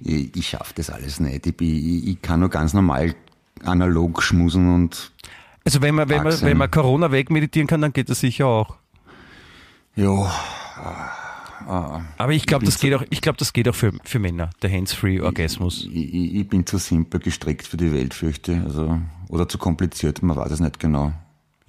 [0.00, 1.46] Ich, ich schaff das alles nicht.
[1.46, 3.14] Ich, ich, ich kann nur ganz normal
[3.64, 5.12] analog schmusen und
[5.64, 8.76] Also wenn man, wenn man, wenn man Corona wegmeditieren kann, dann geht das sicher auch.
[9.96, 10.30] ja,
[11.66, 14.70] Aber ich glaube, das geht auch, ich glaube, das geht auch für, für Männer, der
[14.70, 15.88] Hands-Free-Orgasmus.
[15.92, 18.60] ich, ich, ich bin zu simpel gestrickt für die Welt, fürchte ich.
[18.60, 21.12] Also, oder zu kompliziert, man weiß es nicht genau.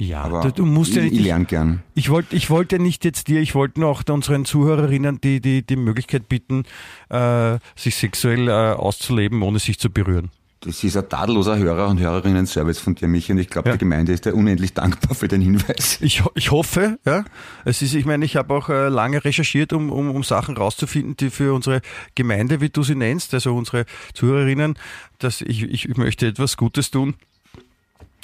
[0.02, 1.14] Ja, Aber du, du musst ich, ja nicht.
[1.14, 1.84] ich lerne gern.
[1.94, 5.76] Ich wollte ich wollte nicht jetzt dir, ich wollte auch unseren Zuhörerinnen die, die, die
[5.76, 6.64] Möglichkeit bieten,
[7.10, 10.32] äh, sich sexuell äh, auszuleben, ohne sich zu berühren.
[10.62, 13.74] Das ist ein tadelloser Hörer- und Hörerinnen-Service von dir, Michi, und ich glaube, Ja.
[13.76, 15.98] die Gemeinde ist dir unendlich dankbar für den Hinweis.
[16.02, 17.24] Ich, ich hoffe, ja.
[17.64, 21.16] Es ist, ich meine, ich habe auch äh, lange recherchiert, um, um, um Sachen rauszufinden,
[21.16, 21.80] die für unsere
[22.16, 24.76] Gemeinde, wie du sie nennst, also unsere Zuhörerinnen,
[25.18, 27.16] dass ich, ich, ich möchte etwas Gutes tun.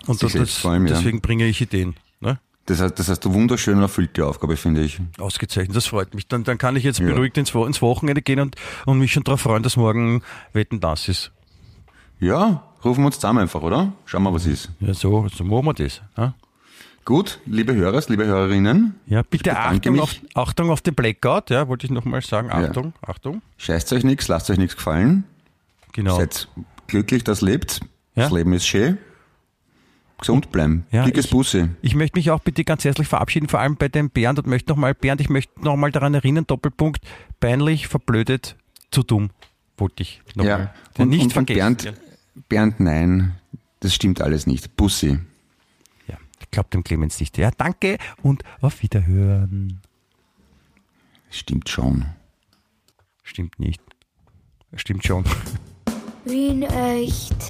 [0.07, 0.95] Und das, vor allem, ja.
[0.95, 1.95] deswegen bringe ich Ideen.
[2.19, 2.39] Ne?
[2.65, 4.99] Das heißt, das hast du wunderschön erfüllt, die Aufgabe, finde ich.
[5.19, 6.27] Ausgezeichnet, das freut mich.
[6.27, 7.07] Dann, dann kann ich jetzt Ja.
[7.07, 10.21] beruhigt ins, ins Wochenende gehen und, und mich schon darauf freuen, dass morgen
[10.53, 11.31] Wetten das ist.
[12.19, 13.93] Ja, rufen wir uns zusammen einfach, oder?
[14.05, 14.69] Schauen wir, was ist.
[14.79, 16.01] Ja, so, so machen wir das.
[16.17, 16.33] Ja,
[17.05, 21.85] Gut, liebe Hörer, liebe Hörerinnen, ja bitte Achtung auf, Achtung auf den Blackout, ja, wollte
[21.85, 22.49] ich nochmal sagen.
[22.51, 23.43] Achtung, Achtung.
[23.57, 25.23] scheißt euch nichts, lasst euch nichts gefallen.
[25.93, 26.17] Genau.
[26.17, 26.47] Seid
[26.87, 27.81] glücklich, dass lebt.
[28.15, 28.23] Ja.
[28.23, 28.97] Das Leben ist schön.
[30.19, 30.85] Gesund bleiben.
[30.91, 31.69] Ja, Dickes ich- Bussi.
[31.81, 34.71] Ich möchte mich auch bitte ganz herzlich verabschieden, vor allem bei dem Bernd und möchte
[34.71, 37.01] nochmal, Bernd, ich möchte nochmal daran erinnern, Doppelpunkt,
[37.39, 38.55] peinlich, verblödet,
[38.91, 39.29] zu dumm,
[39.77, 40.71] wollte ich nochmal.
[40.97, 41.01] Ja.
[41.03, 41.59] Und, nicht und, und vergessen.
[41.59, 41.93] Bernd,
[42.49, 43.35] Bernd, nein,
[43.81, 44.75] das stimmt alles nicht.
[44.77, 45.19] Bussi.
[46.07, 47.37] Ja, ich glaube dem Clemens nicht.
[47.37, 49.81] Ja, danke und auf Wiederhören.
[51.29, 52.05] Stimmt schon.
[53.23, 53.81] Stimmt nicht.
[54.75, 55.25] Stimmt schon.
[56.23, 57.49] Wien echt.